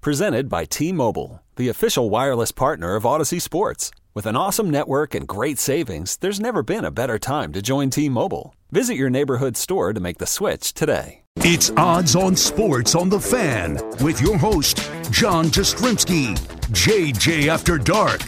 Presented 0.00 0.48
by 0.48 0.64
T 0.64 0.92
Mobile, 0.92 1.42
the 1.56 1.68
official 1.68 2.08
wireless 2.08 2.52
partner 2.52 2.94
of 2.94 3.02
Audacy 3.02 3.42
Sports. 3.42 3.90
With 4.14 4.26
an 4.26 4.36
awesome 4.36 4.70
network 4.70 5.12
and 5.12 5.26
great 5.26 5.58
savings, 5.58 6.16
there's 6.18 6.38
never 6.38 6.62
been 6.62 6.84
a 6.84 6.92
better 6.92 7.18
time 7.18 7.52
to 7.52 7.60
join 7.60 7.90
T 7.90 8.08
Mobile. 8.08 8.54
Visit 8.70 8.94
your 8.94 9.10
neighborhood 9.10 9.56
store 9.56 9.92
to 9.92 9.98
make 9.98 10.18
the 10.18 10.26
switch 10.26 10.72
today. 10.72 11.22
It's 11.38 11.70
Odds 11.76 12.14
on 12.14 12.36
Sports 12.36 12.94
on 12.94 13.08
the 13.08 13.18
Fan 13.18 13.74
with 14.00 14.22
your 14.22 14.38
host, 14.38 14.76
John 15.10 15.46
Jastremski. 15.46 16.38
JJ 16.68 17.48
After 17.48 17.76
Dark. 17.76 18.20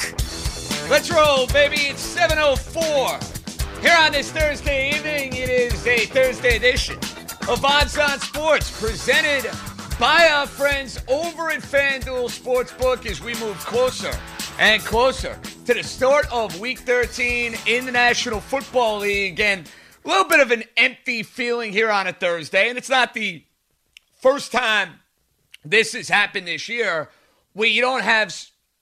Let's 0.90 1.08
roll, 1.08 1.46
baby. 1.46 1.82
It's 1.82 2.16
7.04. 2.16 3.80
Here 3.80 3.96
on 3.96 4.10
this 4.10 4.32
Thursday 4.32 4.90
evening, 4.90 5.34
it 5.34 5.48
is 5.48 5.86
a 5.86 6.06
Thursday 6.06 6.56
edition 6.56 6.96
of 7.48 7.64
Odds 7.64 7.96
on 7.96 8.18
Sports 8.18 8.76
presented 8.80 9.48
by 10.00 10.30
our 10.32 10.46
friends 10.46 10.98
over 11.08 11.50
at 11.50 11.60
FanDuel 11.60 12.30
Sportsbook 12.30 13.04
as 13.04 13.20
we 13.20 13.34
move 13.34 13.58
closer 13.58 14.10
and 14.58 14.80
closer 14.82 15.38
to 15.66 15.74
the 15.74 15.82
start 15.82 16.26
of 16.32 16.58
Week 16.58 16.78
13 16.78 17.54
in 17.66 17.84
the 17.84 17.92
National 17.92 18.40
Football 18.40 19.00
League. 19.00 19.38
And 19.40 19.70
a 20.02 20.08
little 20.08 20.24
bit 20.24 20.40
of 20.40 20.52
an 20.52 20.64
empty 20.78 21.22
feeling 21.22 21.70
here 21.70 21.90
on 21.90 22.06
a 22.06 22.14
Thursday, 22.14 22.70
and 22.70 22.78
it's 22.78 22.88
not 22.88 23.12
the 23.12 23.44
first 24.22 24.52
time 24.52 25.00
this 25.66 25.92
has 25.92 26.08
happened 26.08 26.46
this 26.46 26.66
year 26.66 27.10
where 27.52 27.68
you 27.68 27.82
don't 27.82 28.02
have 28.02 28.34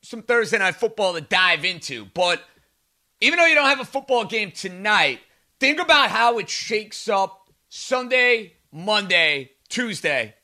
some 0.02 0.22
Thursday 0.22 0.58
night 0.58 0.76
football 0.76 1.14
to 1.14 1.20
dive 1.20 1.64
into. 1.64 2.04
But 2.14 2.44
even 3.20 3.40
though 3.40 3.46
you 3.46 3.56
don't 3.56 3.68
have 3.68 3.80
a 3.80 3.84
football 3.84 4.24
game 4.24 4.52
tonight, 4.52 5.18
think 5.58 5.80
about 5.80 6.10
how 6.10 6.38
it 6.38 6.48
shakes 6.48 7.08
up 7.08 7.50
Sunday, 7.68 8.52
Monday, 8.70 9.50
Tuesday. 9.68 10.36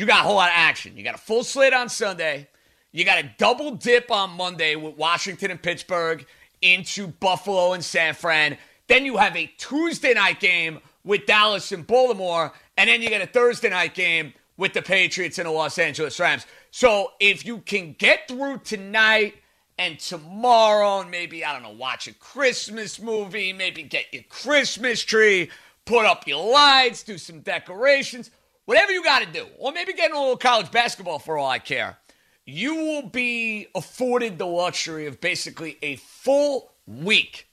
You 0.00 0.06
got 0.06 0.20
a 0.20 0.22
whole 0.22 0.36
lot 0.36 0.48
of 0.48 0.54
action. 0.56 0.96
You 0.96 1.04
got 1.04 1.14
a 1.14 1.18
full 1.18 1.44
slate 1.44 1.74
on 1.74 1.90
Sunday. 1.90 2.48
You 2.90 3.04
got 3.04 3.22
a 3.22 3.30
double 3.36 3.72
dip 3.72 4.10
on 4.10 4.30
Monday 4.30 4.74
with 4.74 4.96
Washington 4.96 5.50
and 5.50 5.60
Pittsburgh 5.60 6.24
into 6.62 7.08
Buffalo 7.08 7.74
and 7.74 7.84
San 7.84 8.14
Fran. 8.14 8.56
Then 8.86 9.04
you 9.04 9.18
have 9.18 9.36
a 9.36 9.52
Tuesday 9.58 10.14
night 10.14 10.40
game 10.40 10.80
with 11.04 11.26
Dallas 11.26 11.70
and 11.70 11.86
Baltimore. 11.86 12.50
And 12.78 12.88
then 12.88 13.02
you 13.02 13.10
get 13.10 13.20
a 13.20 13.26
Thursday 13.26 13.68
night 13.68 13.94
game 13.94 14.32
with 14.56 14.72
the 14.72 14.80
Patriots 14.80 15.38
and 15.38 15.46
the 15.46 15.52
Los 15.52 15.78
Angeles 15.78 16.18
Rams. 16.18 16.46
So 16.70 17.12
if 17.20 17.44
you 17.44 17.58
can 17.58 17.92
get 17.92 18.26
through 18.26 18.60
tonight 18.64 19.34
and 19.76 19.98
tomorrow 19.98 21.00
and 21.00 21.10
maybe, 21.10 21.44
I 21.44 21.52
don't 21.52 21.62
know, 21.62 21.78
watch 21.78 22.08
a 22.08 22.14
Christmas 22.14 22.98
movie, 23.02 23.52
maybe 23.52 23.82
get 23.82 24.06
your 24.14 24.22
Christmas 24.30 25.02
tree, 25.02 25.50
put 25.84 26.06
up 26.06 26.26
your 26.26 26.50
lights, 26.50 27.02
do 27.02 27.18
some 27.18 27.40
decorations, 27.40 28.30
whatever 28.70 28.92
you 28.92 29.02
got 29.02 29.18
to 29.18 29.26
do, 29.26 29.48
or 29.58 29.72
maybe 29.72 29.92
get 29.92 30.12
a 30.12 30.14
little 30.16 30.36
college 30.36 30.70
basketball 30.70 31.18
for 31.18 31.36
all 31.36 31.50
I 31.50 31.58
care, 31.58 31.98
you 32.46 32.76
will 32.76 33.08
be 33.08 33.66
afforded 33.74 34.38
the 34.38 34.46
luxury 34.46 35.08
of 35.08 35.20
basically 35.20 35.76
a 35.82 35.96
full 35.96 36.70
week 36.86 37.48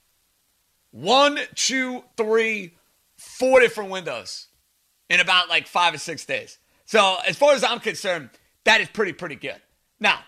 one, 0.92 1.40
two, 1.56 2.04
three, 2.16 2.76
four 3.16 3.58
different 3.58 3.90
windows 3.90 4.46
in 5.10 5.18
about 5.18 5.48
like 5.48 5.66
five 5.66 5.92
or 5.92 5.98
six 5.98 6.24
days. 6.24 6.58
So, 6.84 7.16
as 7.26 7.36
far 7.36 7.52
as 7.52 7.64
I'm 7.64 7.80
concerned, 7.80 8.30
that 8.62 8.80
is 8.80 8.88
pretty, 8.88 9.12
pretty 9.12 9.34
good. 9.34 9.60
Now, 9.98 10.20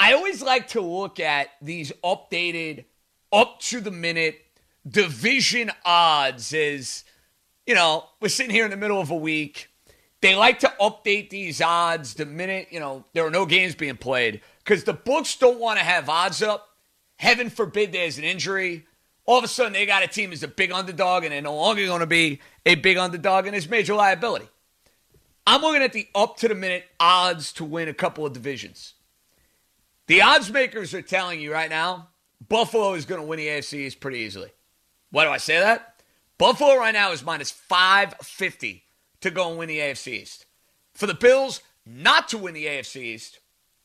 I 0.00 0.14
always 0.14 0.42
like 0.42 0.66
to 0.68 0.80
look 0.80 1.20
at 1.20 1.50
these 1.62 1.92
updated, 2.02 2.86
up 3.32 3.60
to 3.60 3.80
the 3.80 3.92
minute 3.92 4.40
division 4.84 5.70
odds 5.84 6.52
as, 6.52 7.04
you 7.68 7.76
know, 7.76 8.04
we're 8.20 8.30
sitting 8.30 8.52
here 8.52 8.64
in 8.64 8.72
the 8.72 8.76
middle 8.76 9.00
of 9.00 9.10
a 9.10 9.16
week. 9.16 9.68
They 10.20 10.34
like 10.34 10.58
to 10.60 10.72
update 10.80 11.30
these 11.30 11.60
odds 11.60 12.14
the 12.14 12.26
minute, 12.26 12.68
you 12.70 12.80
know, 12.80 13.04
there 13.12 13.24
are 13.24 13.30
no 13.30 13.46
games 13.46 13.74
being 13.74 13.96
played 13.96 14.40
because 14.64 14.84
the 14.84 14.92
books 14.92 15.36
don't 15.36 15.60
want 15.60 15.78
to 15.78 15.84
have 15.84 16.08
odds 16.08 16.42
up. 16.42 16.68
Heaven 17.16 17.50
forbid 17.50 17.92
there's 17.92 18.18
an 18.18 18.24
injury 18.24 18.84
all 19.28 19.36
of 19.36 19.44
a 19.44 19.48
sudden 19.48 19.74
they 19.74 19.84
got 19.84 20.02
a 20.02 20.08
team 20.08 20.32
as 20.32 20.42
a 20.42 20.48
big 20.48 20.72
underdog 20.72 21.22
and 21.22 21.32
they're 21.32 21.42
no 21.42 21.54
longer 21.54 21.84
going 21.84 22.00
to 22.00 22.06
be 22.06 22.40
a 22.64 22.76
big 22.76 22.96
underdog 22.96 23.46
and 23.46 23.54
it's 23.54 23.68
major 23.68 23.94
liability. 23.94 24.48
I'm 25.46 25.60
looking 25.60 25.82
at 25.82 25.92
the 25.92 26.08
up 26.14 26.38
to 26.38 26.48
the 26.48 26.54
minute 26.54 26.86
odds 26.98 27.52
to 27.54 27.64
win 27.64 27.88
a 27.88 27.94
couple 27.94 28.24
of 28.24 28.32
divisions. 28.32 28.94
The 30.06 30.22
odds 30.22 30.50
makers 30.50 30.94
are 30.94 31.02
telling 31.02 31.42
you 31.42 31.52
right 31.52 31.68
now 31.68 32.08
Buffalo 32.48 32.94
is 32.94 33.04
going 33.04 33.20
to 33.20 33.26
win 33.26 33.38
the 33.38 33.48
AFC 33.48 34.00
pretty 34.00 34.20
easily. 34.20 34.48
Why 35.10 35.24
do 35.24 35.30
I 35.30 35.36
say 35.36 35.60
that? 35.60 36.02
Buffalo 36.38 36.76
right 36.76 36.94
now 36.94 37.12
is 37.12 37.22
minus 37.22 37.50
550 37.50 38.82
to 39.20 39.30
go 39.30 39.48
and 39.50 39.58
win 39.58 39.68
the 39.68 39.78
AFC 39.78 40.12
East. 40.12 40.46
For 40.94 41.06
the 41.06 41.14
Bills 41.14 41.62
not 41.86 42.28
to 42.28 42.38
win 42.38 42.54
the 42.54 42.66
AFC 42.66 43.02
East, 43.02 43.40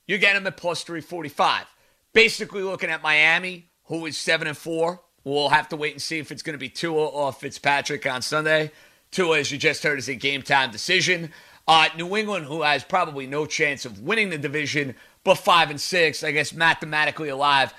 you 0.07 0.17
get 0.17 0.33
them 0.33 0.47
at 0.47 0.57
plus 0.57 0.83
345. 0.83 1.65
Basically 2.13 2.61
looking 2.61 2.89
at 2.89 3.01
Miami, 3.01 3.69
who 3.85 4.05
is 4.05 4.17
7 4.17 4.47
and 4.47 4.57
4 4.57 4.99
We'll 5.23 5.49
have 5.49 5.69
to 5.69 5.77
wait 5.77 5.93
and 5.93 6.01
see 6.01 6.19
if 6.19 6.31
it's 6.31 6.43
going 6.43 6.53
to 6.53 6.59
be 6.59 6.69
Tua 6.69 7.05
or 7.05 7.31
Fitzpatrick 7.31 8.05
on 8.05 8.21
Sunday. 8.21 8.71
Tua, 9.11 9.39
as 9.39 9.51
you 9.51 9.57
just 9.57 9.83
heard, 9.83 9.99
is 9.99 10.09
a 10.09 10.15
game 10.15 10.41
time 10.41 10.71
decision. 10.71 11.31
Uh, 11.65 11.87
New 11.95 12.17
England, 12.17 12.45
who 12.45 12.61
has 12.61 12.83
probably 12.83 13.25
no 13.25 13.45
chance 13.45 13.85
of 13.85 14.01
winning 14.01 14.29
the 14.29 14.37
division, 14.37 14.95
but 15.23 15.35
five 15.35 15.69
and 15.69 15.79
six, 15.79 16.23
I 16.23 16.31
guess 16.31 16.51
mathematically 16.51 17.29
alive. 17.29 17.73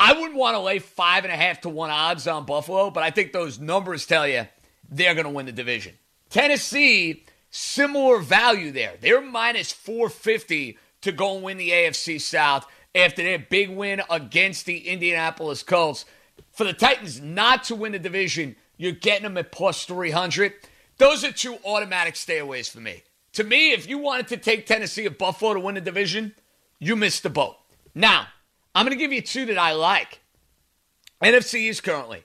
I 0.00 0.14
wouldn't 0.14 0.34
want 0.34 0.56
to 0.56 0.60
lay 0.60 0.80
five 0.80 1.24
and 1.24 1.32
a 1.32 1.36
half 1.36 1.60
to 1.60 1.68
one 1.68 1.90
odds 1.90 2.26
on 2.26 2.44
Buffalo, 2.44 2.90
but 2.90 3.04
I 3.04 3.10
think 3.10 3.32
those 3.32 3.60
numbers 3.60 4.04
tell 4.04 4.26
you 4.26 4.48
they're 4.90 5.14
going 5.14 5.26
to 5.26 5.30
win 5.30 5.46
the 5.46 5.52
division. 5.52 5.94
Tennessee, 6.30 7.24
similar 7.50 8.18
value 8.18 8.70
there. 8.70 8.94
They're 9.00 9.20
minus 9.20 9.72
450 9.72 10.78
to 11.02 11.12
go 11.12 11.34
and 11.34 11.44
win 11.44 11.58
the 11.58 11.70
AFC 11.70 12.20
South 12.20 12.66
after 12.94 13.22
their 13.22 13.38
big 13.38 13.70
win 13.70 14.02
against 14.08 14.66
the 14.66 14.88
Indianapolis 14.88 15.62
Colts 15.62 16.04
for 16.52 16.64
the 16.64 16.72
Titans 16.72 17.20
not 17.20 17.64
to 17.64 17.74
win 17.74 17.92
the 17.92 17.98
division, 17.98 18.56
you're 18.76 18.92
getting 18.92 19.22
them 19.22 19.36
at 19.36 19.52
plus 19.52 19.84
300. 19.84 20.52
Those 20.98 21.24
are 21.24 21.32
two 21.32 21.58
automatic 21.64 22.14
stayaways 22.14 22.70
for 22.70 22.80
me. 22.80 23.02
To 23.34 23.44
me, 23.44 23.72
if 23.72 23.88
you 23.88 23.98
wanted 23.98 24.28
to 24.28 24.36
take 24.36 24.66
Tennessee 24.66 25.06
or 25.06 25.10
Buffalo 25.10 25.54
to 25.54 25.60
win 25.60 25.76
the 25.76 25.80
division, 25.80 26.34
you 26.78 26.96
missed 26.96 27.22
the 27.22 27.30
boat. 27.30 27.56
Now, 27.94 28.26
I'm 28.74 28.84
going 28.84 28.96
to 28.96 29.02
give 29.02 29.12
you 29.12 29.22
two 29.22 29.46
that 29.46 29.58
I 29.58 29.72
like. 29.72 30.20
NFC 31.22 31.68
is 31.68 31.80
currently. 31.80 32.24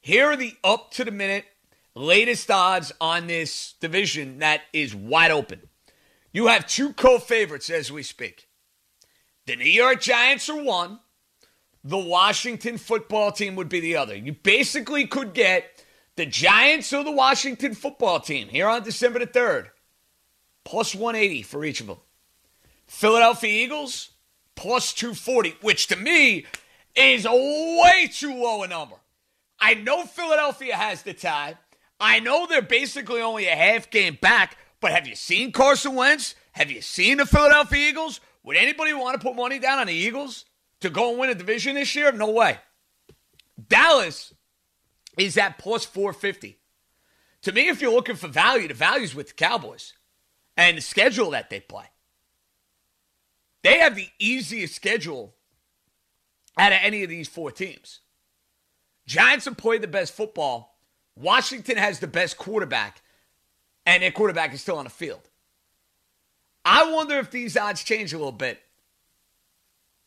Here 0.00 0.26
are 0.26 0.36
the 0.36 0.54
up 0.64 0.90
to 0.92 1.04
the 1.04 1.10
minute 1.10 1.44
latest 1.94 2.50
odds 2.50 2.92
on 3.00 3.26
this 3.26 3.74
division 3.80 4.38
that 4.38 4.62
is 4.72 4.94
wide 4.94 5.30
open. 5.30 5.60
You 6.32 6.48
have 6.48 6.66
two 6.66 6.92
co 6.92 7.18
favorites 7.18 7.70
as 7.70 7.92
we 7.92 8.02
speak. 8.02 8.48
The 9.46 9.56
New 9.56 9.64
York 9.64 10.00
Giants 10.00 10.48
are 10.48 10.62
one, 10.62 11.00
the 11.84 11.98
Washington 11.98 12.78
football 12.78 13.30
team 13.30 13.56
would 13.56 13.68
be 13.68 13.80
the 13.80 13.96
other. 13.96 14.16
You 14.16 14.32
basically 14.32 15.06
could 15.06 15.34
get 15.34 15.84
the 16.16 16.24
Giants 16.24 16.92
or 16.92 17.04
the 17.04 17.12
Washington 17.12 17.74
football 17.74 18.20
team 18.20 18.48
here 18.48 18.68
on 18.68 18.82
December 18.82 19.18
the 19.18 19.26
3rd, 19.26 19.66
plus 20.64 20.94
180 20.94 21.42
for 21.42 21.64
each 21.64 21.80
of 21.80 21.88
them. 21.88 21.98
Philadelphia 22.86 23.64
Eagles, 23.64 24.10
plus 24.54 24.94
240, 24.94 25.56
which 25.60 25.88
to 25.88 25.96
me 25.96 26.46
is 26.96 27.26
way 27.26 28.08
too 28.10 28.34
low 28.34 28.62
a 28.62 28.68
number. 28.68 28.96
I 29.60 29.74
know 29.74 30.04
Philadelphia 30.04 30.76
has 30.76 31.02
the 31.02 31.14
tie. 31.14 31.56
I 32.00 32.20
know 32.20 32.46
they're 32.46 32.62
basically 32.62 33.20
only 33.20 33.46
a 33.46 33.54
half 33.54 33.90
game 33.90 34.18
back, 34.20 34.56
but 34.80 34.92
have 34.92 35.06
you 35.06 35.14
seen 35.14 35.52
Carson 35.52 35.94
Wentz? 35.94 36.34
Have 36.52 36.70
you 36.70 36.82
seen 36.82 37.18
the 37.18 37.26
Philadelphia 37.26 37.88
Eagles? 37.88 38.20
Would 38.42 38.56
anybody 38.56 38.92
want 38.92 39.20
to 39.20 39.26
put 39.26 39.36
money 39.36 39.58
down 39.58 39.78
on 39.78 39.86
the 39.86 39.94
Eagles? 39.94 40.44
to 40.84 40.90
go 40.90 41.10
and 41.10 41.18
win 41.18 41.30
a 41.30 41.34
division 41.34 41.74
this 41.74 41.94
year? 41.96 42.12
No 42.12 42.30
way. 42.30 42.58
Dallas 43.68 44.34
is 45.16 45.38
at 45.38 45.58
plus 45.58 45.84
450. 45.84 46.58
To 47.42 47.52
me, 47.52 47.68
if 47.68 47.80
you're 47.80 47.92
looking 47.92 48.16
for 48.16 48.28
value, 48.28 48.68
the 48.68 48.74
value's 48.74 49.14
with 49.14 49.28
the 49.28 49.34
Cowboys 49.34 49.94
and 50.58 50.76
the 50.76 50.82
schedule 50.82 51.30
that 51.30 51.48
they 51.48 51.60
play. 51.60 51.86
They 53.62 53.78
have 53.78 53.96
the 53.96 54.08
easiest 54.18 54.74
schedule 54.74 55.34
out 56.58 56.72
of 56.72 56.78
any 56.82 57.02
of 57.02 57.08
these 57.08 57.28
four 57.28 57.50
teams. 57.50 58.00
Giants 59.06 59.46
have 59.46 59.56
played 59.56 59.82
the 59.82 59.88
best 59.88 60.14
football. 60.14 60.73
Washington 61.16 61.76
has 61.76 62.00
the 62.00 62.06
best 62.06 62.36
quarterback, 62.36 63.02
and 63.86 64.02
their 64.02 64.10
quarterback 64.10 64.52
is 64.52 64.60
still 64.60 64.78
on 64.78 64.84
the 64.84 64.90
field. 64.90 65.28
I 66.64 66.90
wonder 66.90 67.18
if 67.18 67.30
these 67.30 67.56
odds 67.56 67.84
change 67.84 68.12
a 68.12 68.16
little 68.16 68.32
bit, 68.32 68.60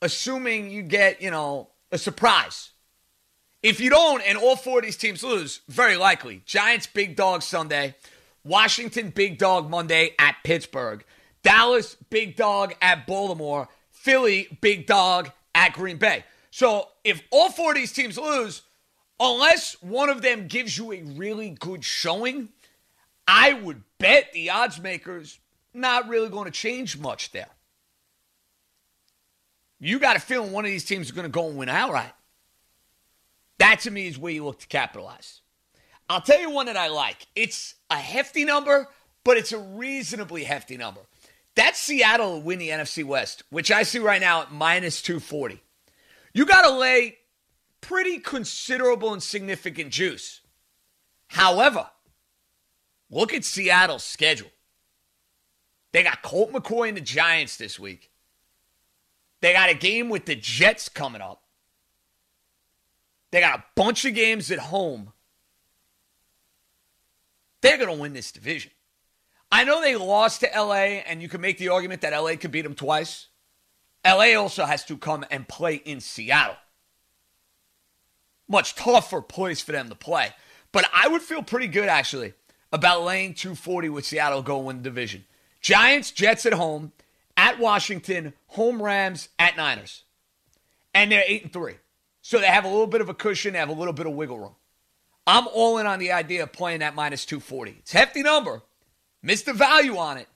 assuming 0.02 0.72
you 0.72 0.82
get, 0.82 1.22
you 1.22 1.32
know, 1.32 1.70
a 1.92 1.98
surprise. 1.98 2.72
If 3.64 3.80
you 3.80 3.90
don't, 3.90 4.22
and 4.22 4.38
all 4.38 4.56
four 4.56 4.80
of 4.80 4.86
these 4.86 4.98
teams 4.98 5.24
lose, 5.24 5.62
very 5.68 5.98
likely. 5.98 6.42
Giants 6.46 6.88
big 6.88 7.16
dog 7.16 7.42
Sunday, 7.42 7.96
Washington 8.44 9.10
big 9.10 9.38
dog 9.38 9.70
Monday 9.70 10.16
at 10.20 10.38
Pittsburgh, 10.44 11.04
Dallas 11.44 11.96
big 12.10 12.36
dog 12.36 12.76
at 12.82 13.08
Baltimore, 13.08 13.68
Philly 13.92 14.48
big 14.62 14.86
dog 14.86 15.32
at 15.54 15.74
Green 15.74 15.98
Bay. 15.98 16.24
So 16.52 16.88
if 17.04 17.22
all 17.32 17.50
four 17.50 17.72
of 17.72 17.78
these 17.78 17.94
teams 17.94 18.18
lose, 18.18 18.62
unless 19.20 19.74
one 19.82 20.10
of 20.10 20.22
them 20.22 20.48
gives 20.48 20.78
you 20.78 20.92
a 20.92 21.02
really 21.02 21.52
good 21.52 21.84
showing, 21.84 22.50
I 23.28 23.54
would 23.54 23.84
bet 23.98 24.32
the 24.34 24.50
odds 24.50 24.80
makers 24.80 25.40
not 25.74 26.08
really 26.08 26.30
going 26.30 26.46
to 26.46 26.52
change 26.52 26.98
much 26.98 27.32
there. 27.32 27.50
You 29.80 30.00
got 30.00 30.16
a 30.16 30.20
feeling 30.20 30.52
one 30.52 30.66
of 30.66 30.72
these 30.72 30.86
teams 30.86 31.08
is 31.08 31.12
going 31.12 31.26
to 31.26 31.30
go 31.30 31.48
and 31.48 31.58
win 31.58 31.70
outright. 31.70 32.14
That 33.60 33.82
to 33.82 33.92
me 33.92 34.08
is 34.08 34.18
where 34.18 34.34
you 34.34 34.46
look 34.46 34.60
to 34.60 34.68
capitalize. 34.68 35.42
I'll 36.10 36.22
tell 36.22 36.40
you 36.40 36.50
one 36.50 36.68
that 36.68 36.78
I 36.78 36.88
like. 36.88 37.28
It's 37.36 37.76
a 37.90 37.98
hefty 37.98 38.46
number, 38.46 38.88
but 39.24 39.38
it's 39.38 39.52
a 39.52 39.60
reasonably 39.60 40.44
hefty 40.46 40.78
number. 40.78 41.02
That's 41.56 41.80
Seattle 41.80 42.42
win 42.42 42.60
the 42.60 42.70
NFC 42.70 43.04
West, 43.04 43.44
which 43.50 43.72
I 43.72 43.84
see 43.84 44.00
right 44.00 44.22
now 44.22 44.44
at 44.44 44.52
minus 44.52 45.02
240. 45.02 45.62
You 46.34 46.46
got 46.46 46.62
to 46.64 46.72
lay 46.78 47.18
pretty 47.88 48.20
considerable 48.20 49.14
and 49.14 49.24
significant 49.24 49.92
juice. 49.92 50.42
However, 51.28 51.88
look 53.10 53.34
at 53.34 53.46
Seattle's 53.46 54.04
schedule. 54.04 54.50
They 55.94 56.04
got 56.04 56.22
Colt 56.22 56.52
McCoy 56.52 56.90
and 56.90 56.98
the 56.98 57.02
Giants 57.02 57.56
this 57.56 57.80
week. 57.80 58.12
They 59.40 59.54
got 59.54 59.70
a 59.70 59.74
game 59.74 60.10
with 60.10 60.26
the 60.26 60.36
Jets 60.36 60.90
coming 60.90 61.22
up. 61.22 61.44
They 63.32 63.40
got 63.40 63.60
a 63.60 63.64
bunch 63.76 64.04
of 64.04 64.14
games 64.14 64.52
at 64.52 64.60
home. 64.60 65.14
They're 67.62 67.78
going 67.78 67.96
to 67.96 68.02
win 68.02 68.14
this 68.14 68.32
division. 68.32 68.72
I 69.50 69.64
know 69.64 69.82
they 69.82 69.96
lost 69.96 70.42
to 70.42 70.50
LA, 70.54 71.00
and 71.06 71.22
you 71.22 71.30
can 71.30 71.40
make 71.40 71.58
the 71.58 71.70
argument 71.70 72.02
that 72.02 72.12
LA 72.12 72.36
could 72.36 72.52
beat 72.52 72.64
them 72.64 72.76
twice. 72.76 73.28
LA 74.06 74.36
also 74.36 74.66
has 74.66 74.84
to 74.86 74.98
come 74.98 75.26
and 75.32 75.48
play 75.48 75.76
in 75.76 76.02
Seattle. 76.02 76.58
Much 78.48 78.76
tougher 78.76 79.22
place 79.22 79.62
for 79.62 79.72
them 79.72 79.90
to 79.90 79.96
play. 79.96 80.30
But 80.72 80.86
I 80.94 81.08
would 81.08 81.22
feel 81.22 81.44
pretty 81.44 81.68
good, 81.68 81.90
actually, 81.90 82.34
about 82.72 83.04
laying 83.04 83.34
240 83.34 83.90
with 83.90 84.06
Seattle 84.06 84.42
going 84.42 84.66
win 84.66 84.78
the 84.78 84.84
division. 84.84 85.26
Giants, 85.62 86.12
Jets 86.12 86.46
at 86.46 86.54
home, 86.54 86.92
at 87.36 87.60
Washington, 87.60 88.34
home 88.48 88.82
Rams, 88.82 89.30
at 89.38 89.58
Niners. 89.58 90.04
And 90.94 91.12
they're 91.12 91.24
8 91.26 91.44
and 91.44 91.54
3. 91.54 91.76
So 92.22 92.40
they 92.40 92.48
have 92.48 92.66
a 92.66 92.70
little 92.70 92.88
bit 92.88 93.02
of 93.02 93.10
a 93.10 93.14
cushion, 93.14 93.54
they 93.54 93.60
have 93.60 93.70
a 93.70 93.74
little 93.74 93.94
bit 93.94 94.06
of 94.06 94.14
wiggle 94.14 94.40
room. 94.40 94.56
I'm 95.26 95.48
all 95.48 95.78
in 95.78 95.86
on 95.86 96.00
the 96.00 96.14
idea 96.14 96.44
of 96.44 96.54
playing 96.54 96.80
that 96.80 96.96
minus 96.96 97.26
240. 97.26 97.78
It's 97.80 97.94
a 97.94 97.98
hefty 97.98 98.24
number. 98.24 98.62
Missed 99.22 99.46
the 99.46 99.54
value 99.54 99.98
on 99.98 100.18
it. 100.18 100.28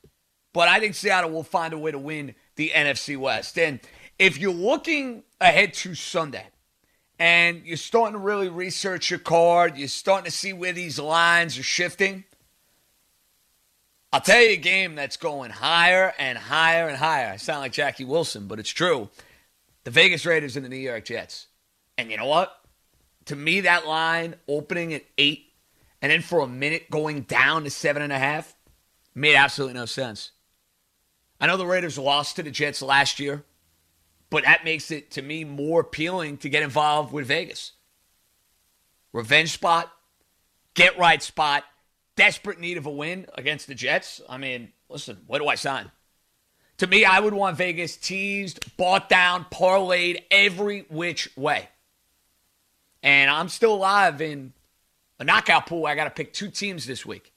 But 0.53 0.67
I 0.67 0.79
think 0.79 0.95
Seattle 0.95 1.31
will 1.31 1.43
find 1.43 1.73
a 1.73 1.77
way 1.77 1.91
to 1.91 1.97
win 1.97 2.35
the 2.55 2.71
NFC 2.75 3.17
West. 3.17 3.57
And 3.57 3.79
if 4.19 4.37
you're 4.37 4.53
looking 4.53 5.23
ahead 5.39 5.73
to 5.75 5.95
Sunday 5.95 6.45
and 7.21 7.67
you're 7.67 7.77
starting 7.77 8.13
to 8.13 8.19
really 8.19 8.49
research 8.49 9.11
your 9.11 9.19
card, 9.19 9.77
you're 9.77 9.87
starting 9.87 10.25
to 10.25 10.35
see 10.35 10.53
where 10.53 10.73
these 10.73 10.97
lines 10.97 11.55
are 11.59 11.63
shifting, 11.63 12.23
I'll 14.11 14.21
tell 14.21 14.41
you 14.41 14.53
a 14.53 14.57
game 14.57 14.95
that's 14.95 15.17
going 15.17 15.51
higher 15.51 16.15
and 16.17 16.35
higher 16.35 16.87
and 16.87 16.97
higher. 16.97 17.27
I 17.27 17.35
sound 17.37 17.59
like 17.59 17.73
Jackie 17.73 18.05
Wilson, 18.05 18.47
but 18.47 18.57
it's 18.57 18.71
true. 18.71 19.07
The 19.83 19.91
Vegas 19.91 20.25
Raiders 20.25 20.55
and 20.55 20.65
the 20.65 20.69
New 20.69 20.77
York 20.77 21.05
Jets. 21.05 21.45
And 21.95 22.09
you 22.09 22.17
know 22.17 22.25
what? 22.25 22.59
To 23.25 23.35
me, 23.35 23.61
that 23.61 23.85
line 23.85 24.33
opening 24.47 24.91
at 24.95 25.03
eight 25.19 25.53
and 26.01 26.11
then 26.11 26.23
for 26.23 26.39
a 26.39 26.47
minute 26.47 26.89
going 26.89 27.21
down 27.21 27.65
to 27.65 27.69
seven 27.69 28.01
and 28.01 28.11
a 28.11 28.17
half 28.17 28.55
made 29.13 29.35
absolutely 29.35 29.75
no 29.75 29.85
sense. 29.85 30.31
I 31.39 31.45
know 31.45 31.57
the 31.57 31.67
Raiders 31.67 31.99
lost 31.99 32.37
to 32.37 32.43
the 32.43 32.49
Jets 32.49 32.81
last 32.81 33.19
year, 33.19 33.43
but 34.31 34.45
that 34.45 34.63
makes 34.63 34.89
it 34.89 35.11
to 35.11 35.21
me 35.21 35.43
more 35.43 35.81
appealing 35.81 36.37
to 36.37 36.49
get 36.49 36.63
involved 36.63 37.13
with 37.13 37.27
Vegas. 37.27 37.73
Revenge 39.13 39.51
spot, 39.51 39.91
get 40.73 40.97
right 40.97 41.21
spot, 41.21 41.65
desperate 42.15 42.59
need 42.59 42.77
of 42.77 42.85
a 42.87 42.89
win 42.89 43.27
against 43.35 43.67
the 43.67 43.75
Jets. 43.75 44.21
I 44.27 44.37
mean, 44.37 44.71
listen, 44.89 45.19
what 45.27 45.39
do 45.39 45.47
I 45.47 45.55
sign? 45.55 45.91
To 46.77 46.87
me, 46.87 47.05
I 47.05 47.19
would 47.19 47.33
want 47.33 47.57
Vegas 47.57 47.97
teased, 47.97 48.75
bought 48.77 49.09
down, 49.09 49.45
parlayed 49.51 50.23
every 50.31 50.85
which 50.89 51.29
way. 51.35 51.67
And 53.03 53.29
I'm 53.29 53.49
still 53.49 53.73
alive 53.73 54.21
in 54.21 54.53
a 55.19 55.25
knockout 55.25 55.67
pool. 55.67 55.85
I 55.85 55.95
got 55.95 56.05
to 56.05 56.09
pick 56.09 56.31
two 56.31 56.49
teams 56.49 56.85
this 56.85 57.05
week. 57.05 57.33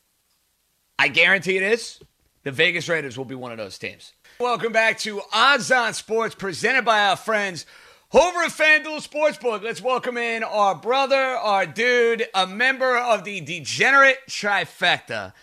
I 0.97 1.08
guarantee 1.08 1.58
this 1.58 2.00
the 2.44 2.52
Vegas 2.52 2.88
Raiders 2.88 3.19
will 3.19 3.25
be 3.25 3.35
one 3.35 3.50
of 3.50 3.58
those 3.58 3.79
teams. 3.79 4.12
Welcome 4.41 4.73
back 4.73 4.99
to 5.01 5.23
Odds 5.33 5.71
on 5.71 5.95
Sports, 5.95 6.35
presented 6.35 6.85
by 6.85 7.07
our 7.07 7.17
friends 7.17 7.67
over 8.13 8.41
at 8.41 8.51
FanDuel 8.51 9.07
Sportsbook. 9.07 9.63
Let's 9.63 9.81
welcome 9.81 10.17
in 10.17 10.43
our 10.43 10.75
brother, 10.75 11.15
our 11.15 11.67
dude, 11.67 12.27
a 12.35 12.45
member 12.45 12.99
of 12.99 13.23
the 13.23 13.41
Degenerate 13.41 14.19
Trifecta. 14.29 15.35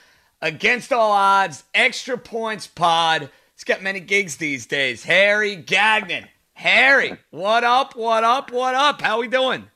Against 0.42 0.92
all 0.92 1.14
odds, 1.14 1.64
extra 1.74 2.18
points 2.18 2.68
pod. 2.68 3.30
He's 3.56 3.64
got 3.64 3.82
many 3.82 4.02
gigs 4.02 4.36
these 4.36 4.66
days. 4.66 5.06
Harry 5.06 5.56
Gagnon. 5.56 6.28
Harry, 6.54 7.18
what 7.30 7.64
up? 7.64 7.96
What 7.96 8.26
up? 8.26 8.52
What 8.52 8.76
up? 8.76 9.02
How 9.02 9.22
we 9.22 9.30
doing? 9.30 9.70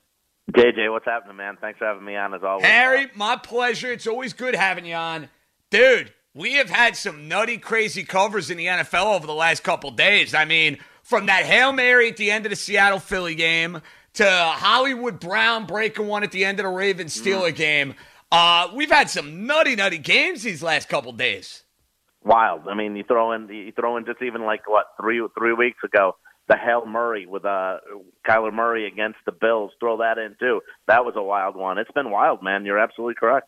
JJ, 0.52 0.92
what's 0.92 1.06
happening, 1.06 1.38
man? 1.38 1.58
Thanks 1.62 1.80
for 1.80 1.86
having 1.86 2.04
me 2.04 2.18
on 2.18 2.34
as 2.34 2.44
always. 2.44 2.66
Harry, 2.66 3.10
my 3.16 3.38
pleasure. 3.38 3.94
It's 3.94 4.08
always 4.08 4.34
good 4.34 4.56
having 4.56 4.86
you 4.86 4.96
on. 4.96 5.30
Dude, 5.72 6.12
we 6.36 6.56
have 6.56 6.70
had 6.70 6.98
some 6.98 7.28
nutty, 7.28 7.58
crazy 7.58 8.04
covers 8.04 8.52
in 8.52 8.58
the 8.58 8.66
NFL 8.66 9.16
over 9.16 9.26
the 9.26 9.34
last 9.34 9.64
couple 9.64 9.90
days. 9.90 10.36
I 10.36 10.44
mean, 10.46 10.78
from 11.02 11.28
that 11.28 11.46
Hail 11.46 11.72
Mary 11.72 12.10
at 12.10 12.18
the 12.18 12.30
end 12.30 12.46
of 12.46 12.50
the 12.50 12.58
Seattle 12.58 13.00
Philly 13.00 13.36
game 13.36 13.82
to 14.16 14.30
Hollywood 14.30 15.20
Brown 15.20 15.66
breaking 15.66 16.08
one 16.08 16.24
at 16.24 16.32
the 16.32 16.44
end 16.44 16.60
of 16.60 16.66
the 16.66 16.70
Ravens 16.70 17.20
Steeler 17.20 17.52
mm. 17.52 17.56
game. 17.56 17.94
Uh, 18.32 18.70
we've 18.76 18.92
had 18.92 19.10
some 19.10 19.48
nutty, 19.48 19.78
nutty 19.78 19.98
games 19.98 20.44
these 20.44 20.62
last 20.62 20.90
couple 20.90 21.14
days. 21.14 21.64
Wild. 22.24 22.68
I 22.68 22.76
mean, 22.76 22.96
you 22.98 23.04
throw 23.04 23.31
in 23.31 23.48
you 23.48 23.72
throw 23.72 23.98
in 23.98 24.06
just 24.06 24.22
even 24.22 24.44
like 24.44 24.68
what 24.68 24.88
three 25.00 25.26
three 25.38 25.54
weeks 25.54 25.78
ago 25.84 26.18
the 26.48 26.58
Hail 26.58 26.86
Murray 26.86 27.28
with 27.28 27.45
uh 27.45 27.78
Kyler 28.28 28.52
Murray 28.52 28.88
against 28.88 29.19
the 29.26 29.31
Bills. 29.31 29.71
Throw 29.80 29.98
that 29.98 30.18
in 30.18 30.36
too. 30.40 30.62
That 30.88 31.06
was 31.06 31.14
a 31.16 31.21
wild 31.21 31.56
one. 31.56 31.78
It's 31.78 31.92
been 31.92 32.09
wild, 32.09 32.42
man. 32.42 32.66
You're 32.66 32.80
absolutely 32.80 33.14
correct. 33.14 33.48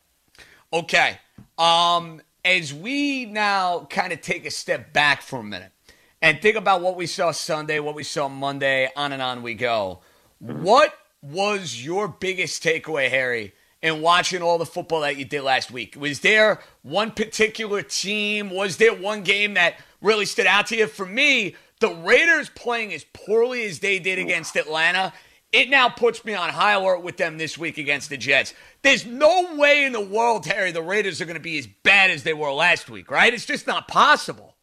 Okay. 0.72 1.18
Um, 1.58 2.22
as 2.48 2.74
we 2.74 3.26
now 3.26 3.86
kind 3.90 4.14
of 4.14 4.22
take 4.22 4.46
a 4.46 4.52
step 4.52 4.94
back 4.94 5.22
for 5.22 5.40
a 5.40 5.44
minute 5.44 5.74
and 6.22 6.42
think 6.42 6.56
about 6.56 6.82
what 6.82 6.96
we 6.96 7.06
saw 7.06 7.32
Sunday, 7.32 7.80
what 7.82 7.94
we 7.94 8.04
saw 8.04 8.30
Monday, 8.30 8.90
on 8.96 9.12
and 9.12 9.22
on 9.22 9.44
we 9.44 9.54
go. 9.54 10.00
What 10.40 10.98
was 11.22 11.84
your 11.84 12.08
biggest 12.08 12.64
takeaway, 12.64 13.10
Harry, 13.10 13.54
in 13.82 14.02
watching 14.02 14.42
all 14.42 14.58
the 14.58 14.66
football 14.66 15.02
that 15.02 15.18
you 15.18 15.26
did 15.26 15.42
last 15.42 15.72
week? 15.72 15.98
Was 16.00 16.22
there 16.22 16.62
one 16.84 17.12
particular 17.12 17.82
team? 17.82 18.50
Was 18.50 18.78
there 18.78 18.96
one 18.96 19.24
game 19.24 19.56
that 19.56 19.76
really 20.02 20.26
stood 20.26 20.48
out 20.48 20.68
to 20.68 20.78
you? 20.78 20.88
For 20.88 21.06
me, 21.06 21.58
the 21.82 21.94
Raiders 21.94 22.50
playing 22.50 22.94
as 22.94 23.06
poorly 23.12 23.66
as 23.66 23.80
they 23.80 24.00
did 24.00 24.20
against 24.20 24.56
Atlanta, 24.56 25.12
it 25.52 25.70
now 25.70 25.90
puts 25.90 26.26
me 26.26 26.34
on 26.34 26.50
high 26.50 26.74
alert 26.74 27.04
with 27.04 27.18
them 27.18 27.38
this 27.38 27.58
week 27.58 27.78
against 27.78 28.10
the 28.10 28.18
Jets. 28.18 28.54
There's 28.82 29.06
no 29.06 29.56
way 29.56 29.86
in 29.86 29.94
the 29.94 30.02
world, 30.02 30.46
Harry, 30.46 30.72
the 30.72 30.82
Raiders 30.82 31.22
are 31.22 31.26
going 31.26 31.38
to 31.38 31.42
be 31.42 31.58
as 31.58 31.68
bad 31.84 32.12
as 32.12 32.24
they 32.24 32.34
were 32.34 32.52
last 32.52 32.90
week, 32.90 33.10
right? 33.10 33.34
It's 33.34 33.46
just 33.46 33.68
not 33.68 33.88
possible. 33.88 34.56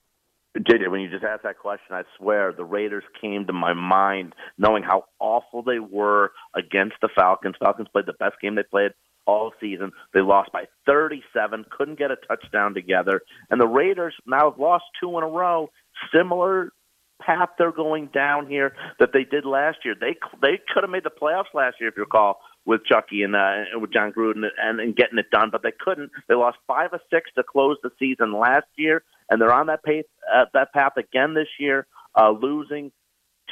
JJ, 0.56 0.88
when 0.88 1.00
you 1.00 1.10
just 1.10 1.24
asked 1.24 1.42
that 1.42 1.58
question, 1.58 1.96
I 1.96 2.02
swear 2.16 2.52
the 2.52 2.64
Raiders 2.64 3.02
came 3.20 3.46
to 3.46 3.52
my 3.52 3.72
mind 3.72 4.34
knowing 4.56 4.84
how 4.84 5.06
awful 5.18 5.62
they 5.62 5.80
were 5.80 6.30
against 6.54 6.94
the 7.02 7.08
Falcons. 7.12 7.56
Falcons 7.58 7.88
played 7.92 8.06
the 8.06 8.12
best 8.12 8.36
game 8.40 8.54
they 8.54 8.62
played 8.62 8.92
all 9.26 9.52
season. 9.60 9.90
They 10.12 10.20
lost 10.20 10.52
by 10.52 10.66
37, 10.86 11.64
couldn't 11.76 11.98
get 11.98 12.12
a 12.12 12.16
touchdown 12.28 12.74
together. 12.74 13.22
And 13.50 13.60
the 13.60 13.66
Raiders 13.66 14.14
now 14.26 14.50
have 14.50 14.60
lost 14.60 14.84
two 15.00 15.16
in 15.18 15.24
a 15.24 15.28
row, 15.28 15.70
similar 16.14 16.70
path 17.21 17.50
they're 17.59 17.73
going 17.73 18.09
down 18.12 18.47
here 18.49 18.75
that 18.99 19.11
they 19.12 19.25
did 19.25 19.44
last 19.44 19.78
year. 19.85 19.94
They 19.99 20.16
they 20.42 20.59
could 20.73 20.83
have 20.83 20.90
made 20.90 21.04
the 21.04 21.11
playoffs 21.11 21.54
last 21.54 21.76
year 21.80 21.88
if 21.88 21.97
you 21.97 22.02
recall 22.02 22.40
with 22.64 22.85
Chucky 22.85 23.23
and 23.23 23.37
uh, 23.37 23.64
with 23.75 23.92
Jon 23.92 24.12
Gruden 24.12 24.44
and, 24.59 24.80
and 24.80 24.97
getting 24.97 25.18
it 25.18 25.30
done, 25.30 25.50
but 25.50 25.62
they 25.62 25.73
couldn't. 25.78 26.11
They 26.28 26.35
lost 26.35 26.59
five 26.66 26.90
or 26.92 27.00
six 27.12 27.30
to 27.37 27.42
close 27.42 27.76
the 27.83 27.90
season 27.99 28.33
last 28.33 28.66
year, 28.76 29.02
and 29.30 29.40
they're 29.40 29.52
on 29.52 29.66
that 29.66 29.85
path 29.85 30.04
uh, 30.35 30.47
that 30.54 30.73
path 30.73 30.92
again 30.97 31.35
this 31.35 31.49
year, 31.59 31.87
uh, 32.18 32.30
losing 32.30 32.92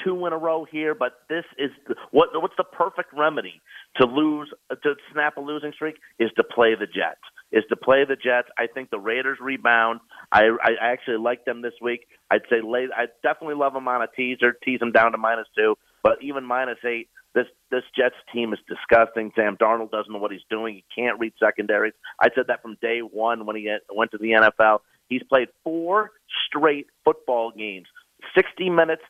two 0.02 0.26
in 0.26 0.32
a 0.32 0.38
row 0.38 0.64
here. 0.70 0.94
But 0.94 1.12
this 1.28 1.44
is 1.58 1.70
the, 1.86 1.94
what 2.10 2.30
what's 2.40 2.56
the 2.56 2.64
perfect 2.64 3.12
remedy 3.12 3.60
to 3.96 4.06
lose 4.06 4.50
to 4.70 4.94
snap 5.12 5.36
a 5.36 5.40
losing 5.40 5.72
streak 5.72 5.96
is 6.18 6.30
to 6.36 6.44
play 6.44 6.74
the 6.74 6.86
Jets. 6.86 7.20
Is 7.52 7.64
to 7.68 7.76
play 7.76 8.04
the 8.04 8.16
Jets. 8.16 8.48
I 8.58 8.66
think 8.66 8.90
the 8.90 8.98
Raiders 8.98 9.38
rebound. 9.40 10.00
I 10.30 10.44
I 10.62 10.70
actually 10.80 11.18
like 11.18 11.44
them 11.44 11.62
this 11.62 11.74
week. 11.80 12.06
I'd 12.30 12.42
say 12.50 12.60
lay, 12.62 12.88
I 12.94 13.06
definitely 13.22 13.56
love 13.56 13.74
them 13.74 13.88
on 13.88 14.02
a 14.02 14.06
teaser, 14.16 14.56
tease 14.64 14.80
them 14.80 14.92
down 14.92 15.12
to 15.12 15.18
minus 15.18 15.46
two, 15.56 15.76
but 16.02 16.22
even 16.22 16.44
minus 16.44 16.78
eight. 16.84 17.08
This 17.34 17.46
this 17.70 17.84
Jets 17.96 18.16
team 18.32 18.52
is 18.52 18.58
disgusting. 18.68 19.32
Sam 19.34 19.56
Darnold 19.56 19.90
doesn't 19.90 20.12
know 20.12 20.18
what 20.18 20.32
he's 20.32 20.40
doing. 20.50 20.74
He 20.74 20.84
can't 20.94 21.18
read 21.18 21.32
secondaries. 21.38 21.94
I 22.20 22.28
said 22.34 22.44
that 22.48 22.62
from 22.62 22.76
day 22.82 23.00
one 23.00 23.46
when 23.46 23.56
he 23.56 23.74
went 23.94 24.10
to 24.10 24.18
the 24.18 24.30
NFL. 24.30 24.80
He's 25.08 25.22
played 25.28 25.48
four 25.64 26.10
straight 26.46 26.86
football 27.04 27.52
games, 27.56 27.86
60 28.34 28.70
minutes, 28.70 29.02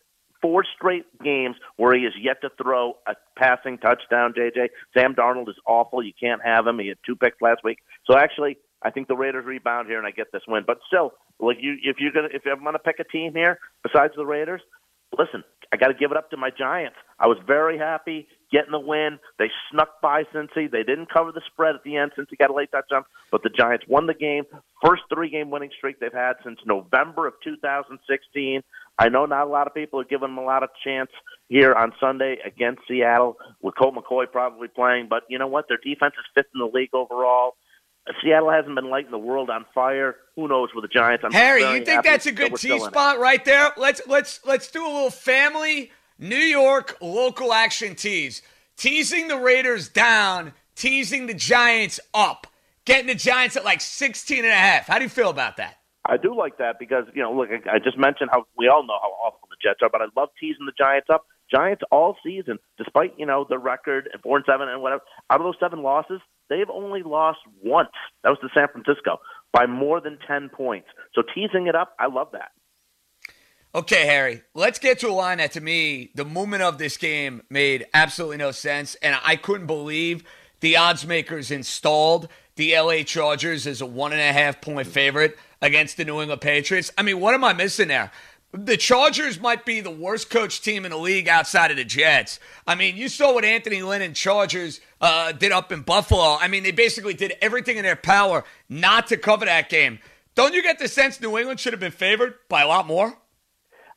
four 0.43 0.65
straight 0.77 1.07
games 1.23 1.57
where 1.77 1.97
he 1.97 2.05
has 2.05 2.13
yet 2.21 2.41
to 2.43 2.51
throw 2.61 2.97
a 3.07 3.15
passing 3.39 3.79
touchdown. 3.79 4.35
JJ 4.37 4.69
Sam 4.93 5.15
Darnold 5.15 5.49
is 5.49 5.57
awful. 5.67 6.03
You 6.03 6.13
can't 6.19 6.43
have 6.45 6.67
him. 6.67 6.79
He 6.79 6.89
had 6.89 6.99
two 7.07 7.17
picks 7.17 7.41
last 7.41 7.63
week. 7.65 7.79
So 8.11 8.19
actually, 8.19 8.59
I 8.83 8.91
think 8.91 9.09
the 9.09 9.17
Raiders 9.17 9.47
rebound 9.47 9.89
here 9.89 9.99
and 9.99 10.07
I 10.07 10.11
get 10.11 10.33
this 10.33 10.43
win. 10.49 10.65
But 10.67 10.79
still, 10.87 11.13
like 11.39 11.59
you, 11.61 11.77
if 11.83 11.97
you're 12.01 12.13
gonna, 12.13 12.29
if 12.33 12.43
I'm 12.45 12.65
gonna 12.65 12.79
pick 12.79 12.99
a 12.99 13.05
team 13.05 13.33
here 13.33 13.59
besides 13.83 14.13
the 14.17 14.27
Raiders, 14.27 14.61
listen, 15.19 15.45
I 15.73 15.77
got 15.77 15.89
to 15.89 15.95
give 15.95 16.11
it 16.11 16.17
up 16.19 16.31
to 16.31 16.37
my 16.37 16.51
Giants. 16.51 16.97
I 17.19 17.27
was 17.27 17.39
very 17.47 17.79
happy 17.79 18.29
getting 18.53 18.73
the 18.73 18.81
win. 18.81 19.19
They 19.39 19.49
snuck 19.71 20.01
by 20.03 20.25
Cincy. 20.25 20.71
They 20.71 20.83
didn't 20.83 21.11
cover 21.11 21.33
the 21.33 21.41
spread 21.51 21.75
at 21.75 21.83
the 21.83 21.97
end 21.97 22.13
since 22.15 22.29
he 22.31 22.37
got 22.37 22.51
a 22.51 22.55
late 22.55 22.71
touchdown, 22.71 23.05
but 23.31 23.43
the 23.43 23.49
Giants 23.49 23.87
won 23.89 24.07
the 24.07 24.15
game. 24.15 24.45
First 24.85 25.03
three-game 25.13 25.51
winning 25.51 25.71
streak 25.77 25.99
they've 25.99 26.13
had 26.13 26.35
since 26.45 26.59
November 26.67 27.27
of 27.27 27.35
2016. 27.43 28.63
I 28.99 29.09
know 29.09 29.27
not 29.27 29.47
a 29.47 29.51
lot 29.51 29.67
of 29.67 29.75
people 29.75 30.01
are 30.01 30.05
giving 30.05 30.29
them 30.29 30.39
a 30.39 30.45
lot 30.45 30.63
of 30.63 30.71
chance 30.85 31.11
here 31.49 31.73
on 31.73 31.93
Sunday 31.99 32.37
against 32.45 32.83
Seattle 32.89 33.37
with 33.61 33.75
Colt 33.77 33.95
McCoy 33.95 34.31
probably 34.31 34.69
playing, 34.69 35.09
but 35.09 35.23
you 35.29 35.39
know 35.39 35.47
what? 35.47 35.67
Their 35.69 35.79
defense 35.79 36.15
is 36.19 36.25
fifth 36.35 36.51
in 36.55 36.61
the 36.61 36.71
league 36.73 36.91
overall. 36.93 37.55
Seattle 38.23 38.51
hasn't 38.51 38.75
been 38.75 38.91
lighting 38.91 39.13
the 39.13 39.19
world 39.19 39.49
on 39.49 39.65
fire. 39.75 40.17
Who 40.37 40.49
knows 40.49 40.71
with 40.75 40.83
the 40.83 40.89
Giants? 40.89 41.25
I'm 41.25 41.33
Harry, 41.33 41.63
you 41.63 41.85
think 41.85 42.05
that's 42.05 42.27
a 42.27 42.33
good 42.33 42.57
T 42.57 42.79
spot 42.81 43.19
right 43.19 43.45
there? 43.45 43.71
Let's 43.77 44.03
let's 44.09 44.41
let's 44.45 44.71
do 44.71 44.85
a 44.85 44.91
little 44.93 45.11
family 45.11 45.93
New 46.19 46.37
York 46.37 46.97
local 47.01 47.53
action 47.53 47.95
tease. 47.95 48.43
Teasing 48.77 49.29
the 49.29 49.37
Raiders 49.37 49.89
down, 49.89 50.53
teasing 50.75 51.27
the 51.27 51.35
Giants 51.35 52.01
up. 52.13 52.47
Getting 52.85 53.07
the 53.07 53.15
Giants 53.15 53.57
at 53.57 53.65
like 53.65 53.81
16 53.81 54.39
and 54.39 54.47
a 54.49 54.51
half. 54.57 54.89
How 54.89 54.99
do 54.99 55.05
you 55.05 55.11
feel 55.11 55.31
about 55.31 55.59
that? 55.59 55.77
I 56.05 56.17
do 56.17 56.37
like 56.37 56.59
that 56.59 56.79
because, 56.79 57.05
you 57.15 57.23
know, 57.23 57.33
look, 57.33 57.49
I 57.71 57.79
just 57.79 57.97
mentioned 57.97 58.31
how 58.33 58.45
we 58.57 58.69
all 58.69 58.85
know 58.85 58.99
how 59.01 59.11
awful 59.25 59.49
the 59.49 59.57
Jets 59.63 59.81
are, 59.83 59.89
but 59.91 60.03
I 60.03 60.07
love 60.17 60.31
teasing 60.39 60.67
the 60.67 60.73
Giants 60.77 61.09
up. 61.13 61.27
Giants 61.53 61.83
all 61.93 62.17
season, 62.25 62.59
despite, 62.77 63.15
you 63.19 63.27
know, 63.27 63.47
the 63.49 63.59
record 63.59 64.09
and 64.13 64.21
four 64.23 64.37
and 64.37 64.45
seven 64.49 64.69
and 64.69 64.83
whatever, 64.83 65.03
out 65.31 65.41
of 65.41 65.45
those 65.45 65.55
seven 65.61 65.83
losses, 65.83 66.21
they've 66.49 66.71
only 66.71 67.03
lost 67.03 67.39
once. 67.63 67.91
That 68.25 68.31
was 68.31 68.39
to 68.41 68.49
San 68.55 68.69
Francisco 68.69 69.21
by 69.53 69.67
more 69.67 70.01
than 70.01 70.19
10 70.27 70.49
points. 70.49 70.89
So 71.15 71.23
teasing 71.35 71.67
it 71.69 71.75
up, 71.75 71.95
I 72.01 72.07
love 72.07 72.29
that. 72.33 72.51
Okay, 73.75 74.07
Harry, 74.07 74.43
let's 74.55 74.79
get 74.79 74.99
to 74.99 75.09
a 75.09 75.13
line 75.13 75.39
that 75.39 75.53
to 75.53 75.61
me, 75.61 76.11
the 76.15 76.25
movement 76.25 76.63
of 76.63 76.79
this 76.79 76.97
game 76.97 77.43
made 77.49 77.87
absolutely 77.95 78.39
no 78.39 78.51
sense. 78.51 78.97
And 78.97 79.17
I 79.25 79.37
couldn't 79.37 79.67
believe 79.67 80.25
the 80.61 80.77
odds 80.77 81.07
makers 81.07 81.51
installed 81.51 82.29
the 82.57 82.79
LA 82.79 83.03
Chargers 83.03 83.67
as 83.67 83.81
a 83.81 83.87
one 83.87 84.13
and 84.13 84.21
a 84.21 84.33
half 84.33 84.61
point 84.61 84.87
favorite 84.87 85.39
against 85.62 85.97
the 85.97 86.04
New 86.04 86.21
England 86.21 86.42
Patriots. 86.42 86.90
I 86.99 87.02
mean, 87.02 87.21
what 87.21 87.33
am 87.35 87.45
I 87.45 87.54
missing 87.54 87.88
there? 87.88 88.11
The 88.52 88.76
Chargers 88.76 89.40
might 89.40 89.64
be 89.64 89.81
the 89.81 89.90
worst 89.90 90.28
coach 90.28 90.61
team 90.61 90.85
in 90.85 90.90
the 90.90 90.99
league 90.99 91.26
outside 91.26 91.71
of 91.71 91.78
the 91.78 91.85
Jets. 91.85 92.38
I 92.66 92.75
mean, 92.75 92.97
you 92.97 93.09
saw 93.09 93.33
what 93.33 93.47
Anthony 93.47 93.81
Lynn 93.81 94.02
and 94.02 94.14
Chargers 94.14 94.81
uh, 95.00 95.33
did 95.33 95.52
up 95.52 95.73
in 95.73 95.81
Buffalo. 95.81 96.37
I 96.38 96.49
mean, 96.49 96.62
they 96.62 96.71
basically 96.71 97.14
did 97.14 97.33
everything 97.40 97.78
in 97.78 97.85
their 97.85 97.97
power 97.97 98.45
not 98.69 99.07
to 99.07 99.16
cover 99.16 99.47
that 99.47 99.71
game. 99.71 100.00
Don't 100.35 100.52
you 100.52 100.62
get 100.62 100.78
the 100.78 100.88
sense 100.88 101.19
New 101.19 101.38
England 101.38 101.61
should 101.61 101.73
have 101.73 101.81
been 101.81 101.92
favored 101.92 102.35
by 102.50 102.61
a 102.61 102.66
lot 102.66 102.87
more? 102.87 103.16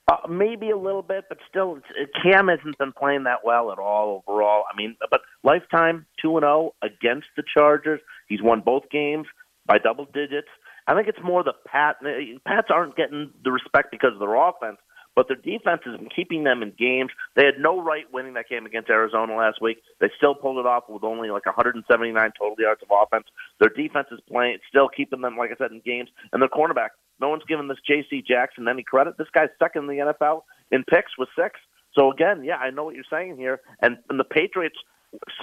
Uh, 0.07 0.27
maybe 0.29 0.69
a 0.69 0.77
little 0.77 1.01
bit, 1.01 1.25
but 1.27 1.39
still, 1.49 1.79
Cam 2.21 2.47
hasn't 2.47 2.77
been 2.77 2.93
playing 2.93 3.23
that 3.23 3.39
well 3.43 3.71
at 3.71 3.79
all 3.79 4.23
overall. 4.27 4.63
I 4.71 4.77
mean, 4.77 4.95
but 5.09 5.21
lifetime 5.43 6.05
two 6.21 6.37
and 6.37 6.43
zero 6.43 6.73
oh 6.73 6.85
against 6.85 7.27
the 7.35 7.43
Chargers. 7.51 7.99
He's 8.27 8.41
won 8.41 8.61
both 8.61 8.83
games 8.91 9.25
by 9.65 9.79
double 9.79 10.05
digits. 10.05 10.47
I 10.87 10.93
think 10.93 11.07
it's 11.07 11.23
more 11.23 11.43
the 11.43 11.53
Pat. 11.65 11.97
Pats 12.45 12.67
aren't 12.69 12.95
getting 12.95 13.31
the 13.43 13.51
respect 13.51 13.91
because 13.91 14.13
of 14.13 14.19
their 14.19 14.35
offense, 14.35 14.77
but 15.15 15.27
their 15.27 15.37
defense 15.37 15.81
been 15.83 16.09
keeping 16.13 16.43
them 16.43 16.61
in 16.61 16.73
games. 16.77 17.11
They 17.35 17.45
had 17.45 17.55
no 17.59 17.81
right 17.81 18.05
winning 18.13 18.33
that 18.35 18.49
game 18.49 18.65
against 18.65 18.89
Arizona 18.89 19.35
last 19.35 19.61
week. 19.61 19.77
They 19.99 20.11
still 20.17 20.35
pulled 20.35 20.59
it 20.59 20.65
off 20.65 20.83
with 20.89 21.03
only 21.03 21.29
like 21.31 21.45
179 21.45 22.31
total 22.37 22.55
yards 22.59 22.81
of 22.83 22.89
offense. 22.91 23.25
Their 23.59 23.69
defense 23.69 24.07
is 24.11 24.19
playing, 24.29 24.59
still 24.69 24.89
keeping 24.89 25.21
them, 25.21 25.37
like 25.37 25.51
I 25.51 25.55
said, 25.55 25.71
in 25.71 25.81
games. 25.85 26.09
And 26.33 26.41
their 26.41 26.49
cornerback, 26.49 26.89
no 27.19 27.29
one's 27.29 27.43
giving 27.47 27.67
this 27.67 27.77
J.C. 27.87 28.23
Jackson 28.27 28.67
any 28.67 28.83
credit. 28.83 29.17
This 29.17 29.27
guy's 29.33 29.49
second 29.57 29.89
in 29.89 29.97
the 29.97 30.13
NFL 30.13 30.41
in 30.71 30.83
picks 30.83 31.17
with 31.17 31.29
six. 31.35 31.59
So 31.97 32.11
again, 32.11 32.43
yeah, 32.43 32.57
I 32.57 32.71
know 32.71 32.83
what 32.83 32.95
you're 32.95 33.05
saying 33.09 33.37
here. 33.37 33.61
And, 33.81 33.97
and 34.09 34.19
the 34.19 34.25
Patriots 34.25 34.77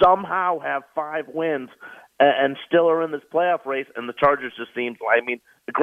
somehow 0.01 0.59
have 0.59 0.83
five 0.93 1.25
wins 1.33 1.69
and 2.19 2.57
still 2.67 2.89
are 2.89 3.03
in 3.03 3.11
this 3.11 3.21
playoff 3.33 3.65
race. 3.65 3.87
And 3.95 4.07
the 4.07 4.13
Chargers 4.13 4.53
just 4.57 4.73
seems. 4.75 4.97
I 5.01 5.21
mean, 5.25 5.39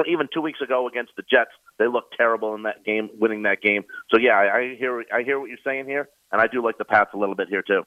even 0.07 0.27
two 0.33 0.41
weeks 0.41 0.61
ago 0.61 0.87
against 0.87 1.11
the 1.15 1.23
Jets, 1.23 1.51
they 1.79 1.87
looked 1.87 2.15
terrible 2.15 2.55
in 2.55 2.63
that 2.63 2.83
game, 2.85 3.09
winning 3.19 3.43
that 3.43 3.61
game. 3.61 3.83
So 4.13 4.19
yeah, 4.19 4.33
I, 4.33 4.57
I 4.57 4.75
hear 4.77 5.03
I 5.13 5.23
hear 5.23 5.39
what 5.39 5.49
you're 5.49 5.57
saying 5.63 5.85
here, 5.85 6.09
and 6.31 6.41
I 6.41 6.47
do 6.47 6.63
like 6.63 6.77
the 6.77 6.85
Pats 6.85 7.11
a 7.13 7.17
little 7.17 7.35
bit 7.35 7.47
here 7.49 7.63
too. 7.63 7.83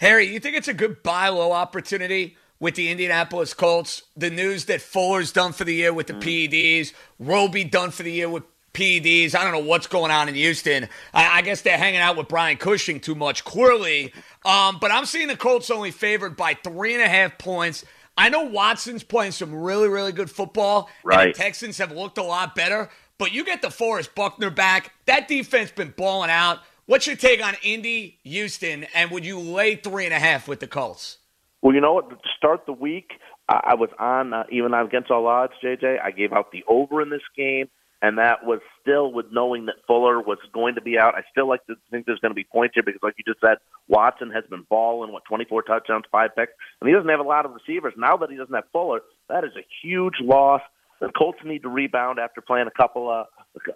Harry, 0.00 0.26
you 0.26 0.40
think 0.40 0.56
it's 0.56 0.68
a 0.68 0.74
good 0.74 1.02
buy 1.02 1.28
low 1.28 1.52
opportunity 1.52 2.36
with 2.60 2.74
the 2.74 2.90
Indianapolis 2.90 3.54
Colts? 3.54 4.02
The 4.16 4.30
news 4.30 4.66
that 4.66 4.80
Fuller's 4.80 5.32
done 5.32 5.52
for 5.52 5.64
the 5.64 5.74
year 5.74 5.92
with 5.92 6.08
the 6.08 6.14
mm. 6.14 6.48
PEDs, 6.48 6.92
Roby 7.18 7.64
done 7.64 7.90
for 7.90 8.02
the 8.02 8.12
year 8.12 8.28
with 8.28 8.44
PEDs. 8.74 9.34
I 9.34 9.42
don't 9.42 9.52
know 9.52 9.68
what's 9.68 9.86
going 9.86 10.10
on 10.10 10.28
in 10.28 10.34
Houston. 10.34 10.88
I, 11.12 11.38
I, 11.38 11.42
guess 11.42 11.62
they're 11.62 11.78
hanging 11.78 12.00
out 12.00 12.16
with 12.16 12.28
Brian 12.28 12.56
Cushing 12.56 13.00
too 13.00 13.14
much, 13.14 13.44
clearly. 13.44 14.12
Um, 14.44 14.78
but 14.80 14.90
I'm 14.90 15.06
seeing 15.06 15.28
the 15.28 15.36
Colts 15.36 15.70
only 15.70 15.90
favored 15.90 16.36
by 16.36 16.54
three 16.54 16.94
and 16.94 17.02
a 17.02 17.08
half 17.08 17.38
points. 17.38 17.84
I 18.16 18.28
know 18.28 18.44
Watson's 18.44 19.02
playing 19.02 19.32
some 19.32 19.54
really, 19.54 19.88
really 19.88 20.12
good 20.12 20.30
football. 20.30 20.90
Right. 21.04 21.34
The 21.34 21.42
Texans 21.42 21.78
have 21.78 21.92
looked 21.92 22.18
a 22.18 22.22
lot 22.22 22.54
better. 22.54 22.90
But 23.18 23.32
you 23.32 23.44
get 23.44 23.62
the 23.62 23.70
Forrest 23.70 24.14
Buckner 24.14 24.50
back. 24.50 24.92
That 25.06 25.28
defense 25.28 25.70
been 25.70 25.94
balling 25.96 26.30
out. 26.30 26.60
What's 26.86 27.06
your 27.06 27.16
take 27.16 27.44
on 27.44 27.54
Indy, 27.62 28.18
Houston, 28.24 28.84
and 28.94 29.10
would 29.12 29.24
you 29.24 29.38
lay 29.38 29.76
three 29.76 30.04
and 30.04 30.12
a 30.12 30.18
half 30.18 30.48
with 30.48 30.58
the 30.58 30.66
Colts? 30.66 31.18
Well, 31.60 31.74
you 31.74 31.80
know 31.80 31.92
what? 31.92 32.10
Start 32.36 32.66
the 32.66 32.72
week, 32.72 33.12
I 33.48 33.74
was 33.74 33.90
on 33.98 34.32
uh, 34.32 34.44
even 34.50 34.72
against 34.72 35.10
all 35.10 35.26
odds. 35.26 35.52
JJ, 35.62 36.02
I 36.02 36.10
gave 36.10 36.32
out 36.32 36.52
the 36.52 36.64
over 36.68 37.02
in 37.02 37.10
this 37.10 37.22
game 37.36 37.68
and 38.02 38.18
that 38.18 38.44
was 38.44 38.58
still 38.80 39.12
with 39.12 39.26
knowing 39.30 39.66
that 39.66 39.76
Fuller 39.86 40.20
was 40.20 40.38
going 40.52 40.74
to 40.74 40.82
be 40.82 40.98
out. 40.98 41.14
I 41.14 41.22
still 41.30 41.48
like 41.48 41.64
to 41.66 41.76
think 41.90 42.04
there's 42.04 42.18
going 42.18 42.32
to 42.32 42.34
be 42.34 42.44
points 42.44 42.74
here 42.74 42.82
because, 42.82 43.00
like 43.02 43.14
you 43.16 43.24
just 43.24 43.40
said, 43.40 43.58
Watson 43.86 44.30
has 44.32 44.42
been 44.50 44.66
balling 44.68 45.12
what 45.12 45.24
24 45.24 45.62
touchdowns, 45.62 46.04
five 46.10 46.34
picks, 46.36 46.52
and 46.80 46.88
he 46.88 46.94
doesn't 46.94 47.08
have 47.08 47.20
a 47.20 47.22
lot 47.22 47.46
of 47.46 47.52
receivers. 47.52 47.94
Now 47.96 48.16
that 48.16 48.30
he 48.30 48.36
doesn't 48.36 48.54
have 48.54 48.64
Fuller, 48.72 49.00
that 49.28 49.44
is 49.44 49.52
a 49.56 49.64
huge 49.82 50.14
loss. 50.20 50.62
The 51.00 51.10
Colts 51.16 51.38
need 51.44 51.62
to 51.62 51.68
rebound 51.68 52.18
after 52.18 52.40
playing 52.40 52.66
a 52.66 52.70
couple 52.72 53.08
of 53.08 53.26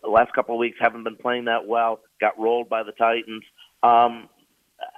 uh, 0.04 0.09
last 0.09 0.33
couple 0.35 0.56
of 0.56 0.59
weeks. 0.59 0.76
Haven't 0.80 1.04
been 1.04 1.16
playing 1.16 1.45
that 1.45 1.66
well. 1.66 2.00
Got 2.21 2.38
rolled 2.38 2.68
by 2.68 2.83
the 2.83 2.92
Titans. 2.92 3.45
Um, 3.83 4.28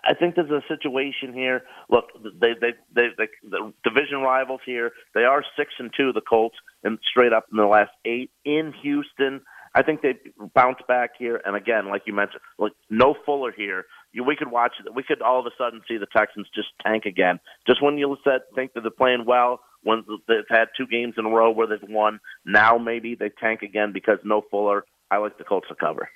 I 0.05 0.15
think 0.15 0.35
there's 0.35 0.51
a 0.51 0.63
situation 0.69 1.33
here. 1.33 1.63
Look, 1.91 2.07
they 2.23 2.55
they 2.61 2.73
they, 2.95 3.09
they 3.17 3.29
the 3.49 3.73
division 3.85 4.21
rivals 4.21 4.61
here. 4.65 4.93
They 5.15 5.25
are 5.25 5.45
six 5.57 5.73
and 5.79 5.91
two, 5.97 6.13
the 6.13 6.21
Colts, 6.21 6.57
and 6.85 6.99
straight 7.11 7.33
up 7.33 7.47
in 7.51 7.59
the 7.59 7.67
last 7.67 7.91
eight 8.05 8.31
in 8.45 8.73
Houston. 8.83 9.41
I 9.75 9.83
think 9.83 10.01
they 10.03 10.15
bounce 10.55 10.79
back 10.89 11.11
here. 11.19 11.41
And 11.45 11.55
again, 11.55 11.89
like 11.89 12.03
you 12.07 12.15
mentioned, 12.15 12.41
like 12.59 12.73
no 12.91 13.15
Fuller 13.27 13.53
here. 13.53 13.85
You, 14.13 14.25
we 14.25 14.37
could 14.37 14.51
watch 14.51 14.73
it. 14.85 14.95
We 14.95 15.03
could 15.03 15.21
all 15.21 15.41
of 15.41 15.47
a 15.47 15.51
sudden 15.59 15.83
see 15.87 15.99
the 15.99 16.07
Texans 16.07 16.49
just 16.55 16.69
tank 16.83 17.05
again. 17.05 17.39
Just 17.67 17.83
when 17.83 17.99
you 17.99 18.17
said 18.25 18.41
think 18.55 18.73
that 18.73 18.81
they're 18.81 18.91
playing 18.91 19.25
well, 19.27 19.61
when 19.83 20.05
they've 20.27 20.39
had 20.49 20.69
two 20.77 20.87
games 20.87 21.15
in 21.19 21.27
a 21.27 21.31
row 21.31 21.51
where 21.51 21.67
they've 21.67 21.89
won, 21.89 22.21
now 22.45 22.79
maybe 22.79 23.15
they 23.15 23.31
tank 23.41 23.63
again 23.63 23.93
because 23.93 24.19
no 24.25 24.43
Fuller. 24.51 24.85
I 25.11 25.19
like 25.19 25.39
the 25.39 25.45
Colts 25.45 25.69
to 25.69 25.75
cover. 25.75 26.09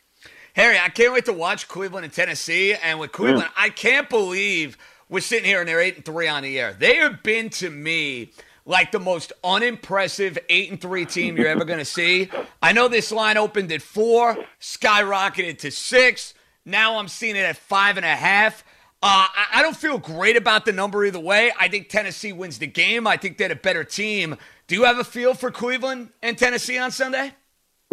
Harry, 0.55 0.79
I 0.79 0.89
can't 0.89 1.13
wait 1.13 1.25
to 1.27 1.33
watch 1.33 1.69
Cleveland 1.69 2.05
and 2.05 2.13
Tennessee. 2.13 2.75
And 2.75 3.01
with 3.01 3.13
Cleveland, 3.13 3.49
mm. 3.49 3.53
I 3.57 3.71
can't 3.71 4.09
believe 4.09 4.77
we're 5.09 5.21
sitting 5.21 5.45
here 5.45 5.61
and 5.61 5.69
they're 5.69 5.81
eight 5.81 5.97
and 5.97 6.05
three 6.05 6.29
on 6.29 6.43
the 6.43 6.59
air. 6.59 6.73
They 6.73 6.97
have 6.97 7.23
been 7.23 7.51
to 7.51 7.71
me 7.71 8.33
like 8.65 8.93
the 8.93 9.01
most 9.01 9.33
unimpressive 9.43 10.39
eight 10.49 10.71
and 10.71 10.81
three 10.81 11.05
team 11.05 11.37
you're 11.37 11.49
ever 11.49 11.65
going 11.65 11.79
to 11.79 11.85
see. 11.85 12.31
I 12.63 12.73
know 12.73 12.89
this 12.89 13.11
line 13.11 13.37
opened 13.37 13.73
at 13.73 13.83
four, 13.83 14.37
skyrocketed 14.61 15.59
to 15.59 15.71
six. 15.71 16.35
Now 16.65 16.99
I'm 16.99 17.09
seeing 17.09 17.37
it 17.37 17.41
at 17.41 17.57
five 17.57 17.97
and 17.97 18.07
a 18.07 18.15
half. 18.15 18.65
Uh, 19.05 19.27
I 19.53 19.63
don't 19.63 19.77
feel 19.77 19.99
great 19.99 20.37
about 20.37 20.65
the 20.65 20.73
number 20.73 21.05
either 21.05 21.19
way. 21.19 21.51
I 21.59 21.67
think 21.67 21.89
Tennessee 21.89 22.33
wins 22.33 22.59
the 22.59 22.69
game. 22.69 23.09
I 23.09 23.17
think 23.17 23.37
they're 23.37 23.51
a 23.51 23.57
better 23.57 23.83
team. 23.83 24.37
Do 24.69 24.77
you 24.77 24.85
have 24.85 24.99
a 24.99 25.05
feel 25.05 25.35
for 25.35 25.51
Cleveland 25.51 26.11
and 26.23 26.39
Tennessee 26.39 26.79
on 26.79 26.93
Sunday? 26.93 27.33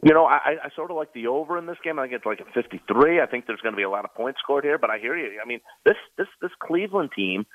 You 0.04 0.14
know, 0.14 0.26
I, 0.26 0.56
I 0.64 0.70
sort 0.76 0.92
of 0.92 0.98
like 0.98 1.12
the 1.14 1.28
over 1.28 1.58
in 1.58 1.66
this 1.66 1.78
game. 1.84 2.00
I 2.00 2.04
think 2.04 2.14
it's 2.14 2.26
like 2.26 2.40
a 2.40 2.46
53. 2.54 3.20
I 3.20 3.26
think 3.26 3.48
there's 3.48 3.60
going 3.60 3.74
to 3.74 3.78
be 3.78 3.84
a 3.84 3.90
lot 3.90 4.06
of 4.06 4.14
points 4.14 4.40
scored 4.40 4.64
here, 4.64 4.78
but 4.78 4.90
I 4.90 5.00
hear 5.00 5.18
you. 5.18 5.42
I 5.44 5.48
mean, 5.48 5.60
this 5.84 5.98
this 6.18 6.28
this 6.42 6.52
Cleveland 6.60 7.10
team, 7.14 7.46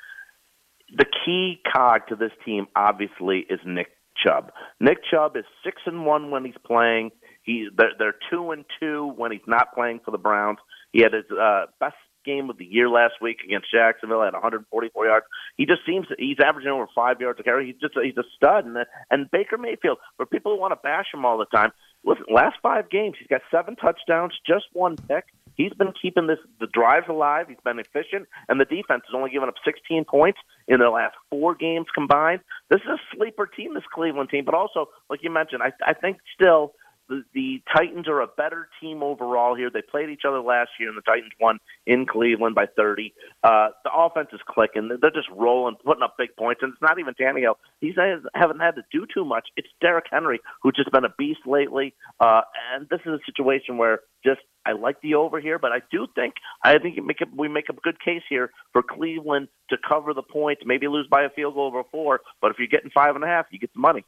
the 0.97 1.07
key 1.25 1.61
cog 1.73 2.07
to 2.09 2.17
this 2.17 2.33
team 2.45 2.67
obviously 2.77 3.47
is 3.49 3.61
Nick 3.65 3.89
Chubb. 4.17 4.53
Nick 4.81 4.99
Chubb 5.11 5.37
is 5.37 5.45
six 5.65 5.83
and 5.87 6.07
one 6.07 6.31
when 6.31 6.45
he's 6.45 6.55
playing. 6.65 7.11
He 7.43 7.69
they're, 7.77 7.93
they're 7.99 8.15
two 8.31 8.53
and 8.53 8.65
two 8.81 9.13
when 9.17 9.33
he's 9.33 9.47
not 9.47 9.75
playing 9.75 10.01
for 10.05 10.11
the 10.11 10.19
Browns. 10.19 10.59
He 10.93 11.03
had 11.03 11.13
his 11.13 11.25
uh, 11.31 11.67
best 11.81 11.97
game 12.25 12.49
of 12.49 12.57
the 12.57 12.65
year 12.65 12.89
last 12.89 13.15
week 13.21 13.39
against 13.45 13.71
Jacksonville 13.71 14.23
at 14.23 14.33
144 14.33 15.07
yards. 15.07 15.27
He 15.57 15.67
just 15.67 15.81
seems 15.87 16.07
to, 16.09 16.15
he's 16.19 16.39
averaging 16.43 16.71
over 16.71 16.87
five 16.95 17.21
yards 17.21 17.39
a 17.39 17.43
carry. 17.43 17.67
He's 17.67 17.81
just 17.81 17.95
he's 18.03 18.17
a 18.17 18.25
stud. 18.37 18.65
And 18.65 18.77
and 19.11 19.31
Baker 19.31 19.59
Mayfield, 19.59 19.99
for 20.17 20.27
people 20.27 20.55
who 20.55 20.61
want 20.61 20.73
to 20.73 20.81
bash 20.83 21.07
him 21.13 21.25
all 21.25 21.39
the 21.39 21.47
time, 21.47 21.73
listen, 22.05 22.25
last 22.33 22.57
five 22.63 22.91
games 22.91 23.17
he's 23.19 23.29
got 23.29 23.43
seven 23.51 23.77
touchdowns, 23.77 24.33
just 24.47 24.65
one 24.73 24.97
pick. 24.97 25.25
He's 25.56 25.73
been 25.73 25.92
keeping 26.00 26.26
this 26.26 26.38
the 26.61 26.66
drives 26.66 27.06
alive. 27.08 27.46
He's 27.49 27.58
been 27.64 27.78
efficient, 27.78 28.28
and 28.49 28.61
the 28.61 28.64
defense 28.64 29.04
has 29.06 29.14
only 29.14 29.30
given 29.30 29.49
up 29.49 29.54
16 29.64 30.04
points 30.04 30.38
in 30.68 30.78
their 30.80 30.90
last 30.90 31.14
four 31.30 31.54
games 31.54 31.87
combined. 31.94 32.40
This 32.70 32.80
is 32.80 32.88
a 32.88 33.16
sleeper 33.16 33.46
team, 33.46 33.75
this 33.75 33.84
Cleveland 33.92 34.30
team, 34.30 34.44
but 34.44 34.54
also, 34.54 34.87
like 35.08 35.23
you 35.23 35.30
mentioned, 35.30 35.62
I, 35.62 35.73
I 35.87 35.94
think 35.94 36.18
still 36.34 36.75
the, 37.08 37.62
Titans 37.75 38.08
are 38.08 38.20
a 38.20 38.26
better 38.26 38.68
team 38.80 39.02
overall 39.02 39.54
here. 39.54 39.70
They 39.70 39.82
played 39.82 40.11
each 40.11 40.23
other 40.26 40.40
last 40.40 40.70
year, 40.78 40.88
and 40.88 40.96
the 40.96 41.02
Titans 41.02 41.32
won 41.40 41.58
in 41.87 42.06
Cleveland 42.06 42.54
by 42.54 42.66
30. 42.66 43.12
Uh, 43.42 43.68
the 43.84 43.90
offense 43.94 44.28
is 44.32 44.40
clicking. 44.49 44.88
They're 45.00 45.11
just 45.11 45.28
rolling, 45.30 45.76
putting 45.84 46.02
up 46.02 46.14
big 46.18 46.37
points, 46.37 46.61
and 46.62 46.73
it's 46.73 46.82
not 46.82 46.99
even 46.99 47.14
Tannehill. 47.14 47.56
He's 47.80 47.94
haven't 48.34 48.61
had 48.61 48.76
to 48.76 48.82
do 48.92 49.06
too 49.12 49.25
much. 49.25 49.49
It's 49.56 49.68
Derrick 49.80 50.06
Henry, 50.11 50.40
who's 50.62 50.75
just 50.76 50.90
been 50.90 51.04
a 51.04 51.14
beast 51.18 51.40
lately. 51.46 51.94
Uh, 52.20 52.42
and 52.75 52.88
this 52.88 53.00
is 53.04 53.12
a 53.12 53.20
situation 53.26 53.76
where 53.76 54.00
just 54.25 54.40
I 54.66 54.73
like 54.73 55.00
the 55.02 55.14
over 55.14 55.40
here, 55.40 55.58
but 55.58 55.73
I 55.73 55.80
do 55.90 56.06
think 56.14 56.34
I 56.64 56.78
think 56.78 57.02
make 57.04 57.20
a, 57.20 57.26
we 57.37 57.49
make 57.49 57.68
a 57.68 57.75
good 57.75 58.00
case 58.02 58.23
here 58.28 58.50
for 58.73 58.82
Cleveland 58.82 59.49
to 59.70 59.76
cover 59.87 60.14
the 60.14 60.23
points, 60.23 60.62
maybe 60.64 60.88
lose 60.88 61.06
by 61.11 61.25
a 61.25 61.30
field 61.30 61.54
goal 61.54 61.66
over 61.66 61.82
four. 61.90 62.20
But 62.40 62.50
if 62.50 62.58
you're 62.58 62.68
getting 62.68 62.90
five 62.90 63.14
and 63.14 63.25
a 63.25 63.26
half, 63.26 63.46
you 63.50 63.58
get 63.58 63.73
the 63.75 63.80
money. 63.80 64.04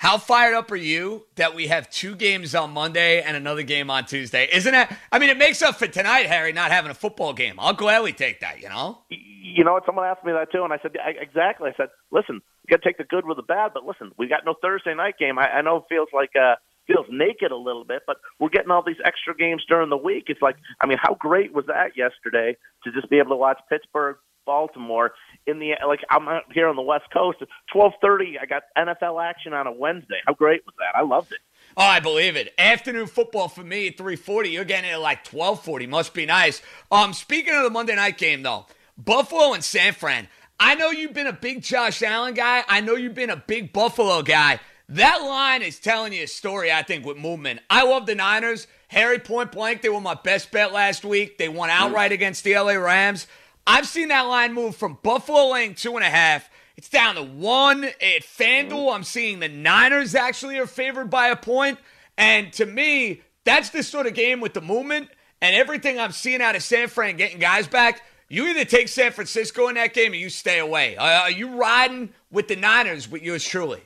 How 0.00 0.16
fired 0.16 0.54
up 0.54 0.70
are 0.72 0.76
you 0.76 1.26
that 1.34 1.54
we 1.54 1.66
have 1.66 1.90
two 1.90 2.16
games 2.16 2.54
on 2.54 2.70
Monday 2.70 3.20
and 3.20 3.36
another 3.36 3.62
game 3.62 3.90
on 3.90 4.06
Tuesday? 4.06 4.48
Isn't 4.50 4.74
it? 4.74 4.88
I 5.12 5.18
mean, 5.18 5.28
it 5.28 5.36
makes 5.36 5.60
up 5.60 5.74
for 5.74 5.86
tonight, 5.86 6.24
Harry, 6.24 6.54
not 6.54 6.70
having 6.70 6.90
a 6.90 6.94
football 6.94 7.34
game. 7.34 7.56
I'll 7.58 7.74
gladly 7.74 8.14
take 8.14 8.40
that. 8.40 8.62
You 8.62 8.70
know. 8.70 9.00
You 9.10 9.62
know 9.62 9.74
what? 9.74 9.84
Someone 9.84 10.06
asked 10.06 10.24
me 10.24 10.32
that 10.32 10.50
too, 10.50 10.64
and 10.64 10.72
I 10.72 10.78
said 10.80 10.92
exactly. 11.20 11.68
I 11.68 11.74
said, 11.76 11.88
listen, 12.10 12.36
you 12.36 12.70
got 12.70 12.80
to 12.80 12.88
take 12.88 12.96
the 12.96 13.04
good 13.04 13.26
with 13.26 13.36
the 13.36 13.42
bad, 13.42 13.72
but 13.74 13.84
listen, 13.84 14.10
we 14.16 14.26
got 14.26 14.46
no 14.46 14.54
Thursday 14.62 14.94
night 14.94 15.18
game. 15.18 15.38
I, 15.38 15.50
I 15.50 15.60
know 15.60 15.76
it 15.76 15.84
feels 15.90 16.08
like. 16.14 16.30
uh 16.34 16.54
feels 16.86 17.06
naked 17.08 17.52
a 17.52 17.56
little 17.56 17.84
bit, 17.84 18.02
but 18.04 18.16
we're 18.40 18.48
getting 18.48 18.72
all 18.72 18.82
these 18.84 18.96
extra 19.04 19.32
games 19.36 19.62
during 19.68 19.90
the 19.90 19.96
week. 19.96 20.24
It's 20.26 20.42
like, 20.42 20.56
I 20.80 20.86
mean, 20.86 20.98
how 21.00 21.14
great 21.14 21.54
was 21.54 21.66
that 21.66 21.96
yesterday 21.96 22.56
to 22.82 22.90
just 22.90 23.08
be 23.08 23.18
able 23.18 23.30
to 23.30 23.36
watch 23.36 23.60
Pittsburgh 23.68 24.16
Baltimore 24.46 25.12
in 25.46 25.58
the 25.58 25.74
like 25.86 26.00
I'm 26.10 26.28
out 26.28 26.44
here 26.52 26.68
on 26.68 26.76
the 26.76 26.82
West 26.82 27.06
Coast. 27.12 27.38
Twelve 27.72 27.92
thirty, 28.00 28.36
I 28.40 28.46
got 28.46 28.62
NFL 28.76 29.22
action 29.22 29.52
on 29.52 29.66
a 29.66 29.72
Wednesday. 29.72 30.20
How 30.26 30.34
great 30.34 30.62
was 30.66 30.74
that? 30.78 30.98
I 30.98 31.02
loved 31.02 31.32
it. 31.32 31.38
Oh, 31.76 31.84
I 31.84 32.00
believe 32.00 32.36
it. 32.36 32.52
Afternoon 32.58 33.06
football 33.06 33.48
for 33.48 33.62
me 33.62 33.88
at 33.88 33.98
three 33.98 34.16
forty. 34.16 34.50
You're 34.50 34.64
getting 34.64 34.90
it 34.90 34.94
at 34.94 35.00
like 35.00 35.24
twelve 35.24 35.64
forty. 35.64 35.86
Must 35.86 36.14
be 36.14 36.26
nice. 36.26 36.62
Um, 36.90 37.12
speaking 37.12 37.54
of 37.54 37.64
the 37.64 37.70
Monday 37.70 37.94
night 37.94 38.18
game 38.18 38.42
though, 38.42 38.66
Buffalo 38.96 39.52
and 39.54 39.64
San 39.64 39.92
Fran. 39.92 40.28
I 40.58 40.74
know 40.74 40.90
you've 40.90 41.14
been 41.14 41.26
a 41.26 41.32
big 41.32 41.62
Josh 41.62 42.02
Allen 42.02 42.34
guy. 42.34 42.62
I 42.68 42.82
know 42.82 42.94
you've 42.94 43.14
been 43.14 43.30
a 43.30 43.36
big 43.36 43.72
Buffalo 43.72 44.20
guy. 44.20 44.60
That 44.90 45.18
line 45.22 45.62
is 45.62 45.78
telling 45.78 46.12
you 46.12 46.24
a 46.24 46.28
story, 46.28 46.70
I 46.70 46.82
think, 46.82 47.06
with 47.06 47.16
movement. 47.16 47.60
I 47.70 47.84
love 47.84 48.06
the 48.06 48.14
Niners. 48.16 48.66
Harry 48.88 49.20
point 49.20 49.52
blank, 49.52 49.82
they 49.82 49.88
were 49.88 50.00
my 50.00 50.14
best 50.14 50.50
bet 50.50 50.72
last 50.72 51.04
week. 51.04 51.38
They 51.38 51.48
won 51.48 51.70
outright 51.70 52.10
against 52.10 52.42
the 52.42 52.58
LA 52.58 52.72
Rams. 52.72 53.28
I've 53.70 53.86
seen 53.86 54.08
that 54.08 54.22
line 54.22 54.52
move 54.52 54.74
from 54.74 54.98
Buffalo 55.00 55.52
laying 55.52 55.76
two 55.76 55.94
and 55.94 56.04
a 56.04 56.10
half. 56.10 56.50
It's 56.76 56.88
down 56.88 57.14
to 57.14 57.22
one 57.22 57.84
at 57.84 58.22
FanDuel. 58.24 58.70
Mm-hmm. 58.70 58.94
I'm 58.96 59.04
seeing 59.04 59.38
the 59.38 59.48
Niners 59.48 60.16
actually 60.16 60.58
are 60.58 60.66
favored 60.66 61.08
by 61.08 61.28
a 61.28 61.36
point. 61.36 61.78
And 62.18 62.52
to 62.54 62.66
me, 62.66 63.22
that's 63.44 63.70
the 63.70 63.84
sort 63.84 64.08
of 64.08 64.14
game 64.14 64.40
with 64.40 64.54
the 64.54 64.60
movement 64.60 65.08
and 65.40 65.54
everything 65.54 66.00
I'm 66.00 66.10
seeing 66.10 66.42
out 66.42 66.56
of 66.56 66.64
San 66.64 66.88
Fran 66.88 67.16
getting 67.16 67.38
guys 67.38 67.68
back. 67.68 68.02
You 68.28 68.48
either 68.48 68.64
take 68.64 68.88
San 68.88 69.12
Francisco 69.12 69.68
in 69.68 69.76
that 69.76 69.94
game 69.94 70.10
or 70.10 70.16
you 70.16 70.30
stay 70.30 70.58
away. 70.58 70.96
are 70.96 71.30
you 71.30 71.54
riding 71.54 72.10
with 72.32 72.48
the 72.48 72.56
Niners 72.56 73.08
with 73.08 73.22
yours 73.22 73.44
truly? 73.44 73.82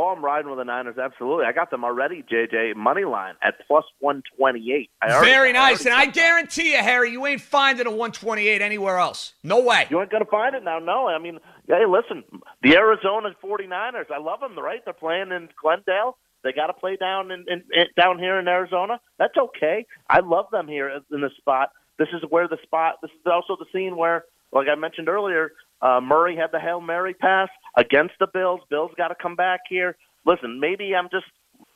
Oh, 0.00 0.14
I'm 0.16 0.24
riding 0.24 0.48
with 0.48 0.58
the 0.58 0.64
Niners. 0.64 0.96
Absolutely, 0.96 1.44
I 1.44 1.52
got 1.52 1.70
them 1.70 1.84
already. 1.84 2.22
JJ 2.22 2.74
money 2.74 3.04
line 3.04 3.34
at 3.42 3.56
plus 3.66 3.84
one 3.98 4.22
twenty 4.34 4.72
eight. 4.72 4.88
Very 5.06 5.52
nice, 5.52 5.84
I 5.84 5.90
and 5.90 5.98
I 6.00 6.06
guarantee 6.06 6.72
you, 6.72 6.78
Harry, 6.78 7.12
you 7.12 7.26
ain't 7.26 7.42
finding 7.42 7.86
a 7.86 7.90
one 7.90 8.10
twenty 8.10 8.48
eight 8.48 8.62
anywhere 8.62 8.96
else. 8.96 9.34
No 9.44 9.60
way. 9.60 9.86
You 9.90 10.00
ain't 10.00 10.10
gonna 10.10 10.24
find 10.24 10.54
it 10.54 10.64
now. 10.64 10.78
No, 10.78 11.08
I 11.08 11.18
mean, 11.18 11.38
hey, 11.66 11.84
listen, 11.86 12.24
the 12.62 12.76
Arizona 12.76 13.28
49ers. 13.44 14.10
I 14.10 14.18
love 14.18 14.40
them. 14.40 14.58
Right? 14.58 14.80
They're 14.82 14.94
playing 14.94 15.32
in 15.32 15.50
Glendale. 15.60 16.16
They 16.42 16.52
got 16.52 16.68
to 16.68 16.72
play 16.72 16.96
down 16.96 17.30
in, 17.30 17.44
in, 17.48 17.62
in 17.70 17.84
down 17.94 18.18
here 18.18 18.38
in 18.38 18.48
Arizona. 18.48 19.00
That's 19.18 19.36
okay. 19.36 19.84
I 20.08 20.20
love 20.20 20.46
them 20.50 20.66
here 20.66 20.88
in 20.88 21.20
this 21.20 21.32
spot. 21.36 21.72
This 21.98 22.08
is 22.14 22.22
where 22.30 22.48
the 22.48 22.56
spot. 22.62 22.94
This 23.02 23.10
is 23.10 23.30
also 23.30 23.54
the 23.58 23.66
scene 23.70 23.98
where, 23.98 24.24
like 24.50 24.66
I 24.66 24.76
mentioned 24.76 25.10
earlier, 25.10 25.52
uh, 25.82 26.00
Murray 26.00 26.36
had 26.36 26.52
the 26.52 26.58
Hail 26.58 26.80
Mary 26.80 27.12
pass 27.12 27.50
against 27.76 28.14
the 28.20 28.26
Bills. 28.32 28.60
Bills 28.70 28.90
got 28.96 29.08
to 29.08 29.14
come 29.20 29.36
back 29.36 29.60
here. 29.68 29.96
Listen, 30.26 30.60
maybe 30.60 30.94
I'm 30.94 31.08
just 31.10 31.26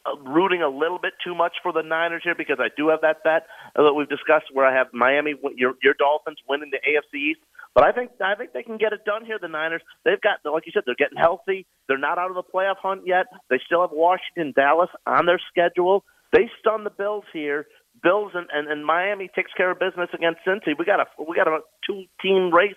uh, 0.07 0.17
rooting 0.19 0.63
a 0.63 0.69
little 0.69 0.99
bit 0.99 1.15
too 1.25 1.35
much 1.35 1.55
for 1.63 1.73
the 1.73 1.83
Niners 1.83 2.23
here 2.25 2.35
because 2.37 2.59
I 2.61 2.69
do 2.77 2.89
have 2.89 3.01
that 3.03 3.25
bet 3.25 3.47
that 3.75 3.95
we've 3.95 4.09
discussed 4.09 4.47
where 4.53 4.67
I 4.67 4.75
have 4.77 4.89
Miami, 4.93 5.35
your 5.57 5.75
your 5.83 5.95
Dolphins 5.99 6.39
winning 6.49 6.71
the 6.71 6.79
AFC 6.79 7.21
East. 7.31 7.41
But 7.75 7.85
I 7.85 7.93
think 7.93 8.13
I 8.23 8.35
think 8.35 8.53
they 8.53 8.63
can 8.63 8.77
get 8.77 8.93
it 8.93 9.05
done 9.05 9.25
here. 9.25 9.39
The 9.41 9.49
Niners, 9.49 9.83
they've 10.05 10.21
got 10.21 10.39
like 10.45 10.67
you 10.67 10.73
said, 10.73 10.85
they're 10.87 10.95
getting 10.95 11.19
healthy. 11.19 11.67
They're 11.89 11.99
not 11.99 12.19
out 12.19 12.31
of 12.31 12.37
the 12.37 12.43
playoff 12.43 12.77
hunt 12.79 13.03
yet. 13.07 13.27
They 13.51 13.61
still 13.65 13.81
have 13.81 13.91
Washington, 13.93 14.53
Dallas 14.55 14.91
on 15.07 15.27
their 15.27 15.41
schedule. 15.51 16.05
They 16.33 16.51
stun 16.61 16.85
the 16.85 16.91
Bills 16.91 17.25
here. 17.33 17.67
Bills 18.03 18.33
and, 18.35 18.47
and, 18.53 18.69
and 18.69 18.85
Miami 18.85 19.31
takes 19.35 19.53
care 19.57 19.71
of 19.71 19.79
business 19.79 20.11
against 20.13 20.41
Cincy. 20.47 20.75
We 20.79 20.85
got 20.85 21.01
a 21.01 21.07
we 21.23 21.37
got 21.37 21.49
a 21.49 21.61
two 21.87 22.05
team 22.21 22.53
race 22.53 22.75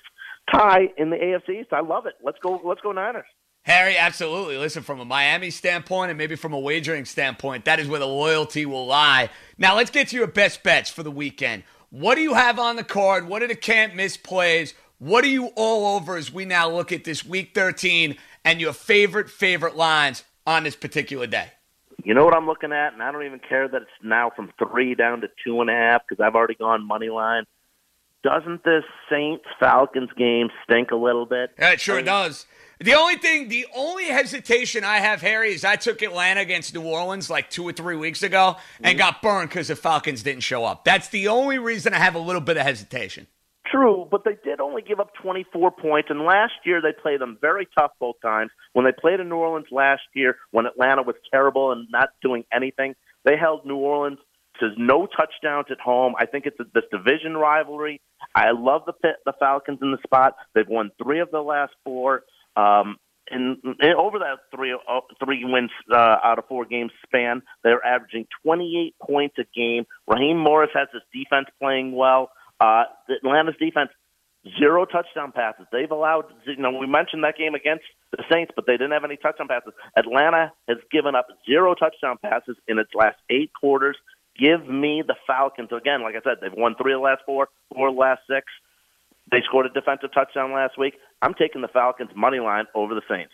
tie 0.52 0.90
in 0.98 1.10
the 1.10 1.18
AFC 1.18 1.62
East. 1.62 1.74
I 1.74 1.82
love 1.82 2.06
it. 2.06 2.14
Let's 2.24 2.38
go. 2.42 2.62
Let's 2.64 2.82
go 2.82 2.92
Niners. 2.92 3.26
Harry, 3.64 3.98
absolutely. 3.98 4.58
Listen, 4.58 4.82
from 4.82 5.02
a 5.02 5.06
Miami 5.06 5.50
standpoint 5.50 6.10
and 6.10 6.18
maybe 6.18 6.38
from 6.38 6.54
a 6.54 6.60
wagering 6.60 7.04
standpoint, 7.04 7.66
that 7.66 7.82
is 7.82 7.88
where 7.90 8.00
the 8.00 8.08
loyalty 8.08 8.66
will 8.66 8.86
lie. 8.86 9.30
Now, 9.58 9.76
let's 9.76 9.92
get 9.92 10.08
to 10.10 10.16
your 10.16 10.28
best 10.28 10.64
bets 10.64 10.90
for 10.90 11.04
the 11.04 11.12
weekend. 11.12 11.64
What 11.90 12.16
do 12.16 12.22
you 12.22 12.34
have 12.34 12.60
on 12.60 12.78
the 12.78 12.84
card? 12.86 13.28
What 13.28 13.44
are 13.44 13.48
the 13.48 13.56
can't 13.56 13.94
miss 13.94 14.16
plays? 14.16 14.74
What 15.00 15.26
are 15.26 15.30
you 15.30 15.48
all 15.58 15.98
over 15.98 16.16
as 16.16 16.32
we 16.32 16.46
now 16.46 16.70
look 16.70 16.94
at 16.94 17.04
this 17.04 17.26
week 17.26 17.52
13 17.54 18.16
and 18.46 18.62
your 18.62 18.72
favorite, 18.72 19.30
favorite 19.30 19.76
lines 19.76 20.24
on 20.46 20.64
this 20.64 20.78
particular 20.78 21.28
day? 21.28 21.52
You 22.06 22.14
know 22.14 22.24
what 22.24 22.36
I'm 22.36 22.46
looking 22.46 22.72
at, 22.72 22.94
and 22.94 23.04
I 23.04 23.12
don't 23.12 23.26
even 23.26 23.40
care 23.40 23.68
that 23.68 23.82
it's 23.82 23.92
now 24.02 24.32
from 24.34 24.54
three 24.58 24.96
down 24.96 25.22
to 25.22 25.28
two 25.44 25.60
and 25.60 25.70
a 25.70 25.74
half 25.74 26.04
because 26.08 26.24
I've 26.24 26.36
already 26.36 26.56
gone 26.56 26.88
money 26.88 27.10
line 27.10 27.44
doesn't 28.24 28.64
this 28.64 28.84
Saints 29.10 29.46
Falcons 29.60 30.10
game 30.18 30.50
stink 30.64 30.92
a 30.92 30.96
little 30.96 31.26
bit? 31.26 31.52
Yeah, 31.58 31.72
it 31.72 31.82
sure 31.82 31.96
I 31.96 32.00
mean, 32.00 32.06
does. 32.06 32.46
The 32.80 32.94
only 32.94 33.16
thing, 33.16 33.48
the 33.48 33.66
only 33.76 34.06
hesitation 34.06 34.84
I 34.84 34.98
have, 34.98 35.22
Harry, 35.22 35.54
is 35.54 35.66
I 35.66 35.78
took 35.78 36.02
Atlanta 36.04 36.42
against 36.42 36.76
New 36.76 36.84
Orleans 36.84 37.30
like 37.30 37.50
two 37.50 37.64
or 37.64 37.74
three 37.74 37.96
weeks 37.96 38.22
ago 38.22 38.58
and 38.80 38.98
mm-hmm. 38.98 38.98
got 38.98 39.22
burned 39.22 39.50
because 39.50 39.70
the 39.70 39.76
Falcons 39.76 40.22
didn't 40.22 40.44
show 40.44 40.64
up. 40.64 40.86
That's 40.86 41.08
the 41.10 41.28
only 41.28 41.58
reason 41.58 41.94
I 41.94 41.98
have 41.98 42.14
a 42.14 42.20
little 42.20 42.42
bit 42.42 42.58
of 42.58 42.64
hesitation. 42.64 43.26
True, 43.72 44.08
but 44.10 44.24
they 44.24 44.38
did 44.44 44.62
only 44.62 44.82
give 44.82 45.00
up 45.00 45.12
24 45.22 45.72
points, 45.72 46.10
and 46.10 46.22
last 46.22 46.54
year 46.64 46.82
they 46.82 46.94
played 47.02 47.20
them 47.20 47.38
very 47.42 47.68
tough 47.78 47.92
both 48.00 48.16
times. 48.22 48.52
When 48.74 48.86
they 48.86 48.94
played 48.98 49.20
in 49.20 49.28
New 49.28 49.36
Orleans 49.36 49.68
last 49.72 50.04
year, 50.14 50.38
when 50.52 50.66
Atlanta 50.66 51.02
was 51.02 51.16
terrible 51.32 51.72
and 51.72 51.88
not 51.92 52.10
doing 52.22 52.46
anything, 52.54 52.96
they 53.26 53.36
held 53.38 53.66
New 53.66 53.76
Orleans 53.76 54.20
to 54.60 54.70
no 54.78 55.08
touchdowns 55.08 55.68
at 55.72 55.80
home. 55.80 56.14
I 56.20 56.26
think 56.26 56.46
it's 56.46 56.60
a, 56.60 56.66
this 56.74 56.84
division 56.92 57.36
rivalry. 57.36 58.02
I 58.36 58.52
love 58.52 58.84
the 58.86 58.94
the 59.26 59.34
Falcons 59.40 59.80
in 59.82 59.92
the 59.92 60.00
spot. 60.06 60.36
They've 60.54 60.68
won 60.68 60.92
three 61.02 61.20
of 61.20 61.32
the 61.32 61.42
last 61.42 61.74
four. 61.84 62.24
Um, 62.56 62.98
and, 63.30 63.58
and 63.64 63.94
over 63.96 64.20
that 64.20 64.38
three 64.56 64.74
uh, 64.74 65.00
three 65.24 65.44
wins 65.44 65.72
uh, 65.92 66.18
out 66.24 66.40
of 66.40 66.48
four 66.48 66.66
games 66.66 66.92
span, 67.06 67.42
they're 67.64 67.86
averaging 67.86 68.26
28 68.44 68.96
points 69.00 69.36
a 69.38 69.44
game. 69.56 69.86
Raheem 70.08 70.38
Morris 70.38 70.70
has 70.74 70.88
his 70.94 71.02
defense 71.14 71.48
playing 71.60 71.94
well. 71.94 72.32
Uh, 72.60 72.84
Atlanta's 73.10 73.56
defense 73.60 73.90
zero 74.60 74.86
touchdown 74.86 75.32
passes. 75.32 75.66
They've 75.72 75.92
allowed, 75.92 76.26
you 76.46 76.58
know, 76.58 76.72
we 76.72 76.88
mentioned 76.88 77.24
that 77.24 77.38
game 77.38 77.56
against 77.56 77.84
the 78.12 78.24
Saints, 78.32 78.52
but 78.56 78.66
they 78.66 78.74
didn't 78.74 78.92
have 78.92 79.04
any 79.04 79.18
touchdown 79.18 79.48
passes. 79.48 79.74
Atlanta 79.98 80.54
has 80.68 80.78
given 80.92 81.16
up 81.16 81.28
zero 81.46 81.76
touchdown 81.76 82.18
passes 82.22 82.56
in 82.68 82.80
its 82.80 82.92
last 82.94 83.18
eight 83.30 83.52
quarters. 83.54 83.98
Give 84.38 84.68
me 84.68 85.04
the 85.06 85.16
Falcons. 85.26 85.70
Again, 85.72 86.04
like 86.04 86.16
I 86.16 86.22
said, 86.24 86.38
they've 86.42 86.54
won 86.56 86.76
three 86.76 86.94
of 86.94 87.00
the 87.00 87.04
last 87.04 87.22
four, 87.26 87.50
four 87.74 87.90
of 87.90 87.96
the 87.96 88.00
last 88.00 88.22
six. 88.30 88.46
They 89.32 89.42
scored 89.46 89.66
a 89.66 89.70
defensive 89.70 90.14
touchdown 90.14 90.54
last 90.54 90.78
week. 90.78 90.94
I'm 91.22 91.34
taking 91.34 91.62
the 91.62 91.68
Falcons 91.68 92.12
money 92.16 92.40
line 92.40 92.66
over 92.76 92.94
the 92.94 93.02
Saints. 93.10 93.34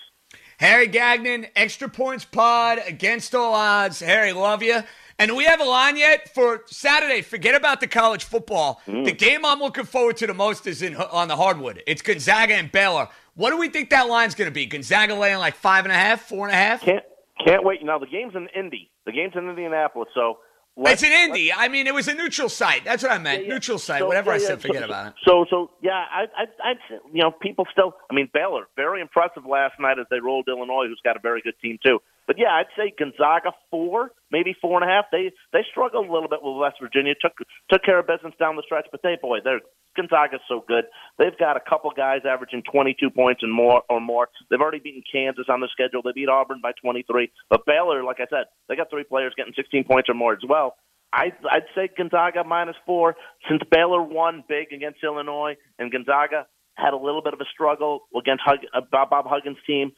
Harry 0.58 0.88
Gagnon, 0.88 1.48
extra 1.56 1.89
points 1.89 2.26
pod 2.26 2.80
against 2.88 3.36
all 3.36 3.54
odds. 3.54 4.00
Harry, 4.00 4.34
love 4.34 4.63
you. 4.63 4.82
And 5.20 5.30
do 5.30 5.36
we 5.36 5.44
have 5.46 5.62
a 5.62 5.66
line 5.66 5.96
yet 5.98 6.34
for 6.34 6.63
Saturday? 6.66 7.22
Forget 7.22 7.54
about 7.54 7.80
the 7.80 7.88
college 7.88 8.24
football. 8.24 8.82
Mm. 8.88 9.06
The 9.06 9.12
game 9.12 9.46
I'm 9.46 9.60
looking 9.60 9.86
forward 9.86 10.18
to 10.18 10.28
the 10.28 10.34
most 10.34 10.66
is 10.66 10.82
in 10.82 10.96
on 10.96 11.28
the 11.28 11.36
hardwood. 11.36 11.84
It's 11.86 12.02
Gonzaga 12.02 12.56
and 12.56 12.72
Baylor. 12.72 13.10
What 13.36 13.52
do 13.52 13.58
we 13.58 13.70
think 13.70 13.89
that 13.92 14.08
line's 14.08 14.36
going 14.36 14.50
to 14.50 14.54
be? 14.54 14.66
Gonzaga 14.66 15.13
laying 15.13 15.38
like 15.38 15.56
five 15.56 15.86
and 15.86 15.92
a 15.92 15.96
half, 15.96 16.22
four 16.22 16.48
and 16.48 16.54
a 16.54 16.58
half? 16.58 16.82
Can't 16.82 17.04
can't 17.46 17.63
wait. 17.63 17.84
Now 17.84 18.00
the 18.00 18.08
game's 18.08 18.36
in 18.36 18.48
Indy. 18.56 18.89
The 19.06 19.12
game's 19.12 19.34
in 19.36 19.50
Indianapolis, 19.50 20.10
so 20.16 20.39
it's 20.77 21.03
in 21.03 21.12
Indy. 21.12 21.53
I 21.53 21.67
mean, 21.67 21.88
it 21.88 21.93
was 21.93 22.07
a 22.07 22.13
neutral 22.13 22.49
site. 22.49 22.83
That's 22.83 23.03
what 23.03 23.12
I 23.12 23.17
meant. 23.17 23.43
Yeah, 23.43 23.47
yeah. 23.47 23.53
Neutral 23.53 23.77
site. 23.77 23.99
So, 23.99 24.07
Whatever 24.07 24.31
yeah, 24.31 24.36
I 24.36 24.39
said, 24.39 24.62
forget 24.62 24.81
so, 24.81 24.86
about 24.86 25.07
it. 25.07 25.13
So, 25.25 25.45
so 25.49 25.71
yeah, 25.81 26.05
I, 26.12 26.25
I, 26.36 26.45
I, 26.63 26.73
you 27.12 27.21
know, 27.21 27.31
people 27.31 27.65
still. 27.71 27.93
I 28.09 28.13
mean, 28.13 28.29
Baylor 28.33 28.67
very 28.75 29.01
impressive 29.01 29.45
last 29.45 29.79
night 29.79 29.99
as 29.99 30.05
they 30.09 30.19
rolled 30.19 30.47
Illinois, 30.47 30.88
who's 30.88 31.01
got 31.03 31.15
a 31.15 31.19
very 31.19 31.41
good 31.41 31.55
team 31.62 31.77
too. 31.86 31.99
But 32.27 32.38
yeah, 32.39 32.51
I'd 32.51 32.71
say 32.77 32.93
Gonzaga 32.97 33.51
four, 33.69 34.12
maybe 34.31 34.55
four 34.62 34.81
and 34.81 34.89
a 34.89 34.93
half. 34.93 35.05
They 35.12 35.31
they 35.51 35.65
struggled 35.69 36.07
a 36.07 36.12
little 36.12 36.29
bit 36.29 36.39
with 36.41 36.57
West 36.57 36.77
Virginia. 36.81 37.13
Took 37.19 37.33
took 37.71 37.83
care 37.83 37.99
of 37.99 38.07
business 38.07 38.33
down 38.39 38.55
the 38.55 38.63
stretch, 38.65 38.88
but 38.91 39.01
they 39.03 39.17
boy, 39.21 39.39
they're 39.43 39.62
Gonzaga's 39.95 40.41
so 40.47 40.63
good. 40.67 40.86
They've 41.19 41.38
got 41.38 41.57
a 41.57 41.59
couple 41.59 41.91
guys 41.95 42.21
averaging 42.27 42.63
22 42.71 43.12
points 43.12 43.41
and 43.43 43.53
more 43.53 43.83
or 43.89 44.01
more. 44.01 44.27
They've 44.49 44.59
already 44.59 44.79
beaten 44.79 45.03
Kansas 45.12 45.45
on 45.49 45.59
the 45.59 45.69
schedule. 45.71 46.01
They 46.01 46.13
beat 46.13 46.29
Auburn 46.29 46.62
by 46.62 46.71
23. 46.81 47.31
But 47.49 47.65
Baylor, 47.65 48.03
like 48.03 48.17
I 48.19 48.25
said, 48.29 48.45
they 48.67 48.75
got 48.75 48.89
three 48.89 49.03
players 49.03 49.33
getting 49.38 49.53
16 49.55 49.83
points 49.83 50.09
or 50.09 50.15
more 50.15 50.33
as 50.33 50.39
well. 50.47 50.75
I'd, 51.13 51.38
I'd 51.49 51.69
say 51.75 51.89
Gonzaga 51.95 52.43
minus 52.43 52.75
four 52.88 53.15
since 53.47 53.62
Baylor 53.69 54.01
won 54.01 54.43
big 54.49 54.73
against 54.73 55.03
Illinois 55.03 55.55
and 55.77 55.91
Gonzaga 55.91 56.47
had 56.75 56.93
a 56.93 56.97
little 56.97 57.21
bit 57.21 57.33
of 57.33 57.39
a 57.39 57.45
struggle 57.53 58.01
against 58.17 58.41
Hug, 58.43 58.59
uh, 58.73 58.81
Bob 58.91 59.25
Huggins' 59.27 59.57
team. 59.67 59.91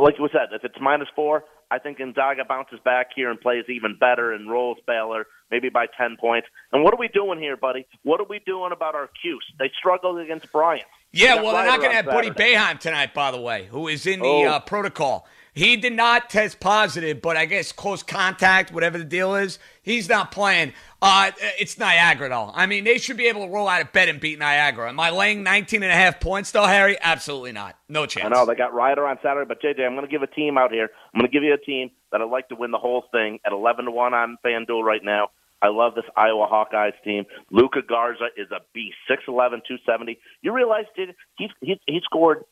Like 0.00 0.14
you 0.18 0.28
said, 0.32 0.48
if 0.52 0.64
it's 0.64 0.76
minus 0.80 1.08
four, 1.14 1.44
I 1.70 1.78
think 1.78 1.98
Gonzaga 1.98 2.44
bounces 2.44 2.78
back 2.84 3.08
here 3.16 3.30
and 3.30 3.40
plays 3.40 3.64
even 3.68 3.96
better 3.98 4.32
and 4.32 4.50
rolls 4.50 4.78
Baylor, 4.86 5.26
maybe 5.50 5.70
by 5.70 5.86
10 5.98 6.18
points. 6.20 6.46
And 6.72 6.84
what 6.84 6.92
are 6.92 6.98
we 6.98 7.08
doing 7.08 7.38
here, 7.38 7.56
buddy? 7.56 7.86
What 8.02 8.20
are 8.20 8.26
we 8.28 8.40
doing 8.44 8.72
about 8.72 8.94
our 8.94 9.08
Cuse? 9.22 9.44
They 9.58 9.70
struggled 9.78 10.18
against 10.18 10.52
Bryant. 10.52 10.84
Yeah, 11.12 11.36
well, 11.36 11.52
they're 11.52 11.66
not 11.66 11.78
going 11.78 11.90
to 11.90 11.96
have 11.96 12.06
Buddy 12.06 12.30
Boeheim 12.30 12.78
tonight, 12.78 13.14
by 13.14 13.30
the 13.30 13.40
way, 13.40 13.68
who 13.70 13.88
is 13.88 14.06
in 14.06 14.20
the 14.20 14.26
oh. 14.26 14.44
uh, 14.44 14.60
protocol. 14.60 15.26
He 15.54 15.76
did 15.76 15.92
not 15.92 16.30
test 16.30 16.60
positive, 16.60 17.20
but 17.20 17.36
I 17.36 17.44
guess 17.44 17.72
close 17.72 18.02
contact, 18.02 18.72
whatever 18.72 18.96
the 18.96 19.04
deal 19.04 19.34
is, 19.34 19.58
he's 19.82 20.08
not 20.08 20.32
playing. 20.32 20.72
Uh, 21.02 21.30
it's 21.58 21.76
Niagara, 21.76 22.30
though. 22.30 22.50
I 22.54 22.64
mean, 22.64 22.84
they 22.84 22.96
should 22.96 23.18
be 23.18 23.26
able 23.26 23.44
to 23.46 23.52
roll 23.52 23.68
out 23.68 23.82
of 23.82 23.92
bed 23.92 24.08
and 24.08 24.18
beat 24.18 24.38
Niagara. 24.38 24.88
Am 24.88 24.98
I 24.98 25.10
laying 25.10 25.42
19 25.42 25.82
and 25.82 25.92
a 25.92 25.94
half 25.94 26.20
points, 26.20 26.52
though, 26.52 26.64
Harry? 26.64 26.96
Absolutely 27.02 27.52
not. 27.52 27.76
No 27.90 28.06
chance. 28.06 28.24
I 28.24 28.28
know. 28.30 28.46
They 28.46 28.54
got 28.54 28.72
Rider 28.72 29.06
on 29.06 29.18
Saturday, 29.22 29.46
but, 29.46 29.60
JJ, 29.60 29.84
I'm 29.84 29.94
going 29.94 30.06
to 30.06 30.10
give 30.10 30.22
a 30.22 30.26
team 30.26 30.56
out 30.56 30.72
here. 30.72 30.88
I'm 31.12 31.20
going 31.20 31.30
to 31.30 31.32
give 31.32 31.42
you 31.42 31.52
a 31.52 31.58
team 31.58 31.90
that 32.12 32.22
I'd 32.22 32.30
like 32.30 32.48
to 32.48 32.54
win 32.54 32.70
the 32.70 32.78
whole 32.78 33.04
thing 33.12 33.38
at 33.44 33.52
11 33.52 33.84
to 33.84 33.90
1 33.90 34.14
on 34.14 34.38
FanDuel 34.44 34.82
right 34.82 35.04
now. 35.04 35.28
I 35.60 35.68
love 35.68 35.94
this 35.94 36.04
Iowa 36.16 36.48
Hawkeyes 36.50 36.94
team. 37.04 37.24
Luka 37.50 37.82
Garza 37.86 38.26
is 38.36 38.50
a 38.50 38.60
beast, 38.74 38.96
6'11", 39.08 39.62
270. 39.68 40.18
You 40.42 40.52
realize, 40.52 40.86
did 40.96 41.10
he, 41.38 41.48
he, 41.60 41.80
he 41.86 42.00
scored 42.02 42.44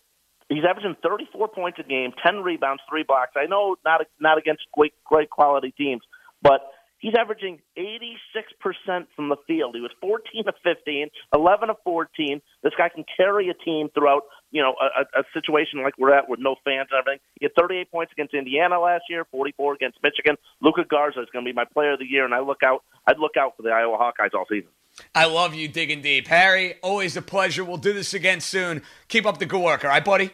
He's 0.50 0.64
averaging 0.68 0.96
34 1.00 1.48
points 1.48 1.78
a 1.78 1.84
game, 1.84 2.12
10 2.26 2.42
rebounds, 2.42 2.82
three 2.90 3.04
blocks. 3.04 3.32
I 3.36 3.46
know 3.46 3.76
not 3.84 4.02
not 4.18 4.36
against 4.36 4.62
great 4.76 4.92
great 5.04 5.30
quality 5.30 5.72
teams, 5.78 6.02
but 6.42 6.60
he's 7.00 7.14
averaging 7.18 7.58
86% 7.76 9.06
from 9.16 9.28
the 9.28 9.36
field. 9.46 9.74
He 9.74 9.80
was 9.80 9.90
14 10.00 10.44
of 10.46 10.54
15, 10.62 11.08
11 11.34 11.70
of 11.70 11.76
14. 11.82 12.40
This 12.62 12.72
guy 12.78 12.88
can 12.88 13.04
carry 13.16 13.48
a 13.48 13.54
team 13.54 13.88
throughout, 13.92 14.22
you 14.52 14.62
know, 14.62 14.74
a, 14.80 15.20
a 15.20 15.24
situation 15.34 15.82
like 15.82 15.94
we're 15.98 16.14
at 16.14 16.28
with 16.28 16.38
no 16.38 16.54
fans 16.64 16.88
and 16.92 17.00
everything. 17.00 17.20
He 17.40 17.46
had 17.46 17.52
38 17.60 17.90
points 17.90 18.12
against 18.12 18.34
Indiana 18.34 18.78
last 18.78 19.04
year, 19.10 19.24
44 19.30 19.74
against 19.74 19.98
Michigan. 20.02 20.36
Luka 20.60 20.84
Garza 20.88 21.20
is 21.20 21.28
going 21.32 21.44
to 21.44 21.48
be 21.48 21.54
my 21.54 21.64
player 21.64 21.94
of 21.94 21.98
the 21.98 22.06
year, 22.06 22.24
and 22.24 22.34
I 22.34 22.40
look 22.40 22.62
out. 22.64 22.84
I'd 23.06 23.18
look 23.18 23.36
out 23.36 23.56
for 23.56 23.62
the 23.62 23.70
Iowa 23.70 23.98
Hawkeyes 23.98 24.34
all 24.34 24.46
season. 24.48 24.70
I 25.14 25.26
love 25.26 25.54
you 25.54 25.68
digging 25.68 26.02
deep. 26.02 26.28
Harry, 26.28 26.74
always 26.82 27.16
a 27.16 27.22
pleasure. 27.22 27.64
We'll 27.64 27.76
do 27.76 27.92
this 27.92 28.12
again 28.12 28.40
soon. 28.40 28.82
Keep 29.08 29.24
up 29.24 29.38
the 29.38 29.46
good 29.46 29.62
work, 29.62 29.84
all 29.84 29.90
right, 29.90 30.04
buddy? 30.04 30.30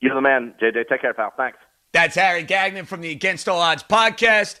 You're 0.00 0.14
the 0.14 0.20
man, 0.20 0.54
JJ. 0.60 0.88
Take 0.88 1.00
care, 1.00 1.14
pal. 1.14 1.32
Thanks. 1.36 1.58
That's 1.92 2.14
Harry 2.14 2.42
Gagnon 2.42 2.86
from 2.86 3.00
the 3.00 3.10
Against 3.10 3.48
All 3.48 3.60
Odds 3.60 3.82
podcast. 3.82 4.60